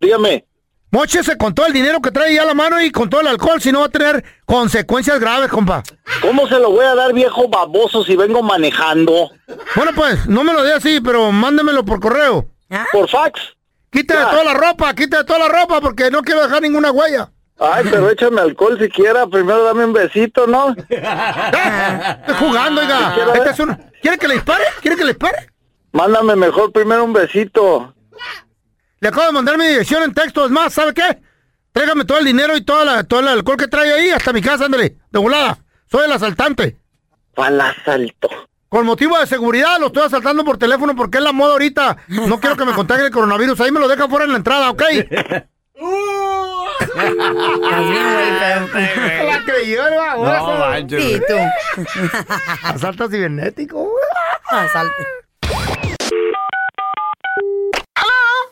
Dígame. 0.00 0.46
Móchese 0.90 1.38
con 1.38 1.54
todo 1.54 1.66
el 1.66 1.72
dinero 1.72 2.02
que 2.02 2.10
trae 2.10 2.34
ya 2.34 2.42
a 2.42 2.46
la 2.46 2.52
mano 2.52 2.78
y 2.78 2.90
con 2.90 3.08
todo 3.08 3.22
el 3.22 3.26
alcohol, 3.26 3.62
si 3.62 3.72
no 3.72 3.80
va 3.80 3.86
a 3.86 3.88
tener 3.88 4.22
consecuencias 4.44 5.18
graves, 5.18 5.48
compa. 5.48 5.82
¿Cómo 6.20 6.46
se 6.46 6.58
lo 6.58 6.70
voy 6.70 6.84
a 6.84 6.94
dar, 6.94 7.14
viejo 7.14 7.48
baboso, 7.48 8.04
si 8.04 8.14
vengo 8.14 8.42
manejando? 8.42 9.30
Bueno, 9.74 9.92
pues, 9.94 10.26
no 10.26 10.44
me 10.44 10.52
lo 10.52 10.62
dé 10.62 10.74
así, 10.74 11.00
pero 11.00 11.32
mándemelo 11.32 11.82
por 11.82 11.98
correo. 11.98 12.46
¿Por 12.92 13.08
fax? 13.08 13.40
Quítale 13.90 14.24
toda 14.30 14.44
la 14.44 14.54
ropa, 14.54 14.94
quítale 14.94 15.24
toda 15.24 15.38
la 15.38 15.48
ropa 15.48 15.80
porque 15.80 16.10
no 16.10 16.22
quiero 16.22 16.42
dejar 16.42 16.60
ninguna 16.60 16.90
huella. 16.90 17.31
Ay, 17.58 17.84
pero 17.90 18.10
échame 18.10 18.40
alcohol 18.40 18.78
si 18.80 18.88
quiera. 18.88 19.26
Primero 19.26 19.64
dame 19.64 19.84
un 19.84 19.92
besito, 19.92 20.46
¿no? 20.46 20.70
Estoy 20.70 22.34
jugando, 22.38 22.80
oiga. 22.80 23.16
Este 23.34 23.50
es 23.50 23.68
¿Quiere 24.00 24.18
que 24.18 24.28
le 24.28 24.34
dispare? 24.34 24.64
¿Quiere 24.80 24.96
que 24.96 25.04
le 25.04 25.12
dispare? 25.12 25.52
Mándame 25.92 26.36
mejor 26.36 26.72
primero 26.72 27.04
un 27.04 27.12
besito. 27.12 27.94
Le 29.00 29.08
acabo 29.08 29.26
de 29.26 29.32
mandar 29.32 29.58
mi 29.58 29.66
dirección 29.66 30.02
en 30.02 30.14
texto. 30.14 30.44
Es 30.44 30.50
más, 30.50 30.72
¿sabe 30.72 30.94
qué? 30.94 31.20
Tráigame 31.72 32.04
todo 32.04 32.18
el 32.18 32.24
dinero 32.24 32.56
y 32.56 32.62
toda 32.62 32.84
la, 32.84 33.04
todo 33.04 33.20
el 33.20 33.28
alcohol 33.28 33.56
que 33.56 33.68
trae 33.68 33.92
ahí 33.92 34.10
hasta 34.10 34.32
mi 34.32 34.42
casa, 34.42 34.66
ándale. 34.66 34.98
De 35.10 35.18
volada. 35.18 35.58
Soy 35.90 36.04
el 36.04 36.12
asaltante. 36.12 36.78
¿Cuál 37.34 37.60
asalto? 37.60 38.28
Con 38.68 38.86
motivo 38.86 39.18
de 39.18 39.26
seguridad 39.26 39.78
lo 39.78 39.88
estoy 39.88 40.04
asaltando 40.04 40.44
por 40.44 40.56
teléfono 40.56 40.96
porque 40.96 41.18
es 41.18 41.24
la 41.24 41.32
moda 41.32 41.52
ahorita. 41.52 41.98
No 42.08 42.40
quiero 42.40 42.56
que 42.56 42.64
me 42.64 42.72
contagie 42.72 43.06
el 43.06 43.12
coronavirus. 43.12 43.60
Ahí 43.60 43.70
me 43.70 43.80
lo 43.80 43.88
deja 43.88 44.08
fuera 44.08 44.24
en 44.24 44.32
la 44.32 44.38
entrada, 44.38 44.70
¿ok? 44.70 44.82
La 49.24 49.42
creyó, 49.44 49.82
¿verdad? 49.84 50.16
No 50.16 50.34
Eso. 50.34 50.58
manches, 50.58 51.02
Sí, 51.02 51.20
tú. 51.28 51.36
Asalto 52.62 53.08
cibernético. 53.08 53.90
Asalto. 54.50 54.94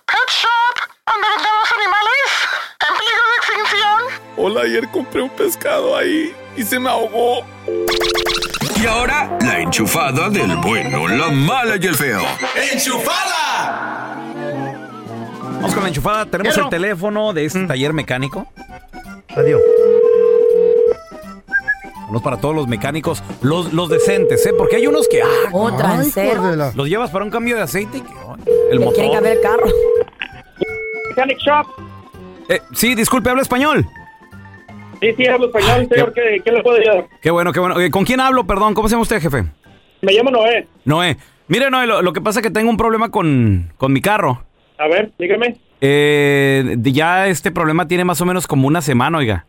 Pet 0.07 0.29
Shop, 0.29 0.77
donde 1.07 1.29
vendemos 1.29 1.73
animales 1.77 2.31
en 2.89 2.93
peligro 2.97 3.25
de 3.31 3.37
extinción. 3.37 3.99
Hola, 4.37 4.61
ayer 4.63 4.89
compré 4.91 5.23
un 5.23 5.31
pescado 5.31 5.97
ahí 5.97 6.35
y 6.57 6.63
se 6.65 6.79
me 6.79 6.89
ahogó. 6.91 7.45
Y 8.81 8.87
ahora, 8.87 9.37
la 9.43 9.59
enchufada 9.61 10.31
del 10.31 10.57
bueno, 10.57 11.07
la 11.09 11.29
mala 11.29 11.77
y 11.81 11.87
el 11.87 11.95
feo. 11.95 12.23
Vamos 15.61 15.75
con 15.75 15.83
la 15.83 15.89
enchufada. 15.89 16.27
Tenemos 16.27 16.57
el 16.57 16.69
teléfono 16.69 17.33
de 17.33 17.45
este 17.45 17.67
taller 17.67 17.93
mecánico. 17.93 18.47
Adiós. 19.37 19.61
Saludos 22.07 22.23
para 22.23 22.37
todos 22.39 22.55
los 22.57 22.67
mecánicos, 22.67 23.23
los, 23.43 23.73
los 23.73 23.89
decentes, 23.89 24.45
¿eh? 24.47 24.53
Porque 24.57 24.77
hay 24.77 24.87
unos 24.89 25.07
que. 25.07 25.23
Ah, 25.23 26.57
la- 26.57 26.73
los 26.75 26.89
llevas 26.89 27.11
para 27.11 27.25
un 27.25 27.31
cambio 27.31 27.55
de 27.57 27.63
aceite 27.63 27.99
y 27.99 28.01
que. 28.01 28.09
ay, 28.13 28.53
el 28.73 28.81
motor. 28.81 28.95
quieren 28.95 29.13
cambiar 29.13 29.37
el 29.37 29.43
carro. 29.43 29.67
Mechanic 31.11 31.39
Shop. 31.39 31.67
Eh, 32.49 32.61
sí, 32.73 32.95
disculpe, 32.97 33.31
habla 33.31 33.43
español. 33.43 33.87
Sí, 35.01 35.13
sí, 35.17 35.27
hablo 35.29 35.47
español, 35.47 35.89
señor. 35.89 36.13
¿Qué, 36.13 36.41
qué 36.45 36.51
le 36.53 36.63
puedo 36.63 36.79
ayudar? 36.79 37.07
Qué 37.23 37.31
bueno, 37.31 37.53
qué 37.53 37.61
bueno. 37.61 37.79
Eh, 37.81 37.91
¿Con 37.91 38.05
quién 38.05 38.19
hablo? 38.21 38.45
Perdón, 38.45 38.75
¿cómo 38.75 38.89
se 38.89 38.95
llama 38.95 39.03
usted, 39.03 39.21
jefe? 39.21 39.45
Me 40.03 40.13
llamo 40.13 40.31
Noé. 40.31 40.67
Noé. 40.85 41.17
Mire, 41.47 41.71
Noé, 41.71 41.87
lo, 41.87 42.03
lo 42.03 42.13
que 42.13 42.21
pasa 42.21 42.41
es 42.41 42.43
que 42.43 42.51
tengo 42.51 42.71
un 42.71 42.77
problema 42.77 43.11
con, 43.11 43.73
con 43.77 43.93
mi 43.93 44.01
carro. 44.01 44.43
A 44.81 44.89
ver, 44.89 45.13
dígame. 45.19 45.57
Eh, 45.83 46.77
ya 46.81 47.29
este 47.29 47.51
problema 47.51 47.87
tiene 47.87 48.05
más 48.05 48.19
o 48.23 48.25
menos 48.25 48.47
como 48.47 48.67
una 48.67 48.81
semana, 48.81 49.19
oiga. 49.19 49.45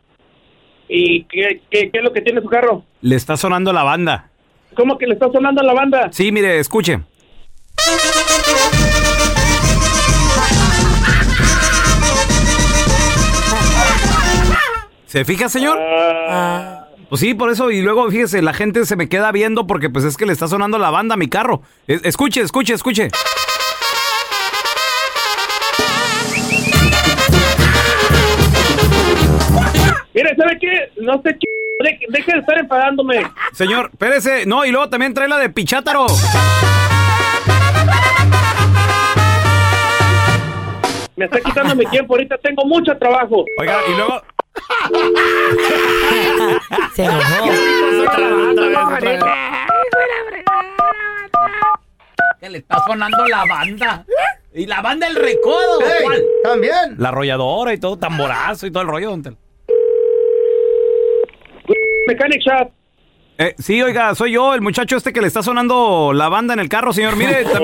¿Y 0.89 1.24
qué, 1.24 1.62
qué, 1.70 1.89
qué 1.89 1.98
es 2.00 2.04
lo 2.04 2.12
que 2.12 2.20
tiene 2.22 2.41
su 2.41 2.50
carro? 2.50 2.84
Le 3.02 3.15
está 3.15 3.38
sonando 3.38 3.72
la 3.72 3.84
banda. 3.84 4.30
¿Cómo 4.76 4.98
que 4.98 5.08
le 5.08 5.13
está 5.13 5.32
sonando 5.32 5.63
la 5.63 5.74
banda? 5.74 6.10
Sí, 6.12 6.34
mire, 6.34 6.60
escuche. 6.60 7.00
¿Se 15.06 15.26
fija, 15.26 15.50
señor? 15.50 15.78
Pues 17.10 17.20
sí, 17.20 17.34
por 17.34 17.52
eso. 17.52 17.70
Y 17.72 17.82
luego, 17.82 18.10
fíjese, 18.10 18.41
la 18.41 18.54
gente 18.54 18.86
se 18.86 18.96
me 18.96 19.10
queda 19.10 19.32
viendo 19.34 19.67
porque 19.67 19.89
pues 19.89 20.06
es 20.06 20.15
que 20.15 20.26
le 20.26 20.32
está 20.32 20.48
sonando 20.48 20.78
la 20.78 20.89
banda 20.89 21.15
a 21.15 21.17
mi 21.17 21.28
carro. 21.28 21.62
Es- 21.88 22.02
escuche, 22.06 22.39
escuche, 22.41 22.74
escuche. 22.74 23.10
Mire, 30.22 30.36
¿sabe 30.36 30.58
qué? 30.60 30.92
No 31.02 31.22
sé 31.24 31.36
qué. 31.40 31.48
de- 31.84 32.00
Deje 32.10 32.32
de 32.34 32.40
estar 32.40 32.58
enfadándome. 32.60 33.24
Señor, 33.54 33.90
espérese. 33.92 34.46
No, 34.46 34.64
y 34.66 34.72
luego 34.72 34.88
también 34.90 35.14
trae 35.16 35.28
la 35.28 35.40
de 35.40 35.50
Pichátaro. 35.50 36.06
Me 41.16 41.26
está 41.26 41.40
quitando 41.42 41.76
mi 41.76 41.86
tiempo. 41.88 42.14
Ahorita 42.14 42.38
tengo 42.38 42.64
mucho 42.66 42.96
trabajo. 42.98 43.46
Oiga, 43.58 43.80
y 43.88 43.92
luego. 43.96 44.22
Se 46.96 47.06
enojó. 47.06 47.46
Que 52.40 52.50
le 52.50 52.58
está 52.60 52.80
sonando 52.86 53.28
la 53.28 53.46
banda. 53.46 54.06
Y 54.54 54.66
la 54.66 54.82
banda 54.82 55.08
El 55.08 55.16
Recodo. 55.16 55.82
Ey, 55.82 56.04
¿cuál? 56.04 56.24
También. 56.44 56.96
La 56.98 57.10
arrolladora 57.10 57.74
y 57.74 57.80
todo, 57.80 57.98
tamborazo 57.98 58.68
y 58.68 58.72
todo 58.72 58.84
el 58.84 58.90
rollo. 58.90 59.10
don. 59.18 59.38
Mechanic 62.13 62.41
Shop. 62.41 62.71
Eh, 63.38 63.56
sí, 63.58 63.82
oiga, 63.82 64.13
soy 64.13 64.34
yo, 64.34 64.54
el 64.54 64.62
muchacho 64.62 64.97
este 64.97 65.13
que 65.13 65.21
le 65.21 65.28
está 65.28 65.41
sonando 65.41 66.12
la 66.13 66.30
banda 66.30 66.54
en 66.54 66.60
el 66.60 66.69
carro, 66.69 66.93
señor. 66.93 67.15
Mire, 67.15 67.45
tam- 67.54 67.63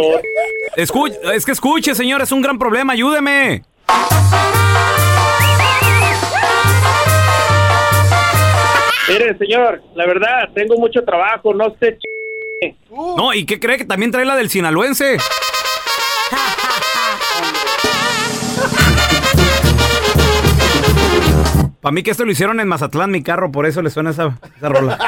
escu- 0.76 1.16
es 1.34 1.46
que 1.46 1.52
escuche, 1.52 1.94
señor, 1.94 2.22
es 2.22 2.32
un 2.32 2.42
gran 2.42 2.58
problema, 2.58 2.94
ayúdeme. 2.94 3.64
Mire, 9.10 9.38
señor, 9.38 9.82
la 9.96 10.06
verdad, 10.06 10.50
tengo 10.54 10.76
mucho 10.78 11.02
trabajo. 11.04 11.54
No 11.54 11.74
sé. 11.80 11.98
No, 12.92 13.34
¿y 13.34 13.46
qué 13.46 13.60
cree 13.60 13.78
que 13.78 13.86
también 13.86 14.12
trae 14.12 14.26
la 14.26 14.36
del 14.36 14.50
sinaloense? 14.50 15.18
Para 21.88 21.96
mí 21.96 22.04
que 22.04 22.12
esto 22.12 22.26
lo 22.26 22.32
hicieron 22.34 22.60
en 22.60 22.68
Mazatlán, 22.68 23.12
mi 23.12 23.24
carro, 23.24 23.50
por 23.50 23.66
eso 23.66 23.82
le 23.82 23.90
suena 23.90 24.10
esa, 24.10 24.38
esa 24.58 24.68
rola. 24.68 25.00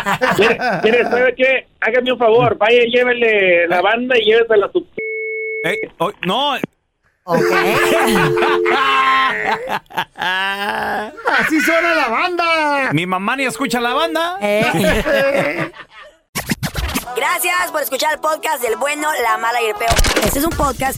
Mire, 0.81 1.03
¿sabe 1.03 1.35
qué? 1.35 1.67
Hágame 1.81 2.13
un 2.13 2.17
favor. 2.17 2.57
Vaya, 2.57 2.85
llévele 2.85 3.67
la 3.67 3.81
banda 3.81 4.17
y 4.17 4.23
llévesela 4.23 4.67
a 4.67 4.71
su. 4.71 4.87
Ey, 5.65 5.75
oh, 5.97 6.09
no, 6.25 6.53
Así 11.27 11.59
suena 11.59 11.95
la 11.95 12.07
banda. 12.07 12.93
mi 12.93 13.05
mamá 13.05 13.35
ni 13.35 13.43
escucha 13.43 13.81
la 13.81 13.93
banda. 13.93 14.37
Eh. 14.41 14.63
Gracias 17.13 17.71
por 17.73 17.81
escuchar 17.81 18.13
el 18.13 18.21
podcast 18.21 18.63
del 18.63 18.77
bueno, 18.77 19.09
la 19.21 19.37
mala 19.37 19.61
y 19.61 19.65
el 19.65 19.75
peor. 19.75 19.91
Este 20.23 20.39
es 20.39 20.45
un 20.45 20.51
podcast 20.51 20.97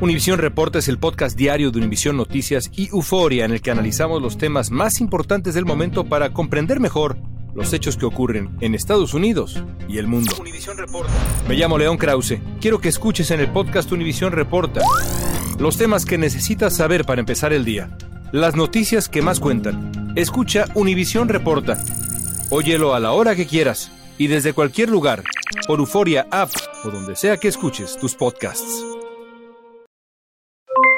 Univisión 0.00 0.38
Reporta 0.38 0.78
es 0.78 0.86
el 0.86 0.96
podcast 0.96 1.36
diario 1.36 1.72
de 1.72 1.80
Univisión 1.80 2.16
Noticias 2.16 2.70
y 2.76 2.88
Euforia 2.90 3.44
en 3.44 3.50
el 3.50 3.60
que 3.60 3.72
analizamos 3.72 4.22
los 4.22 4.38
temas 4.38 4.70
más 4.70 5.00
importantes 5.00 5.54
del 5.54 5.64
momento 5.64 6.04
para 6.04 6.32
comprender 6.32 6.78
mejor 6.78 7.18
los 7.52 7.72
hechos 7.72 7.96
que 7.96 8.06
ocurren 8.06 8.56
en 8.60 8.76
Estados 8.76 9.12
Unidos 9.12 9.60
y 9.88 9.98
el 9.98 10.06
mundo. 10.06 10.32
Me 11.48 11.56
llamo 11.56 11.78
León 11.78 11.96
Krause. 11.96 12.38
Quiero 12.60 12.80
que 12.80 12.88
escuches 12.88 13.32
en 13.32 13.40
el 13.40 13.50
podcast 13.50 13.90
Univisión 13.90 14.30
Reporta 14.30 14.82
los 15.58 15.76
temas 15.76 16.06
que 16.06 16.16
necesitas 16.16 16.76
saber 16.76 17.04
para 17.04 17.18
empezar 17.18 17.52
el 17.52 17.64
día. 17.64 17.98
Las 18.30 18.54
noticias 18.54 19.08
que 19.08 19.20
más 19.20 19.40
cuentan. 19.40 20.12
Escucha 20.14 20.66
Univisión 20.74 21.28
Reporta. 21.28 21.82
Óyelo 22.50 22.94
a 22.94 23.00
la 23.00 23.10
hora 23.10 23.34
que 23.34 23.48
quieras 23.48 23.90
y 24.16 24.28
desde 24.28 24.52
cualquier 24.52 24.90
lugar 24.90 25.24
por 25.66 25.80
Euforia 25.80 26.28
App 26.30 26.50
o 26.84 26.90
donde 26.90 27.16
sea 27.16 27.36
que 27.36 27.48
escuches 27.48 27.96
tus 27.96 28.14
podcasts. 28.14 28.84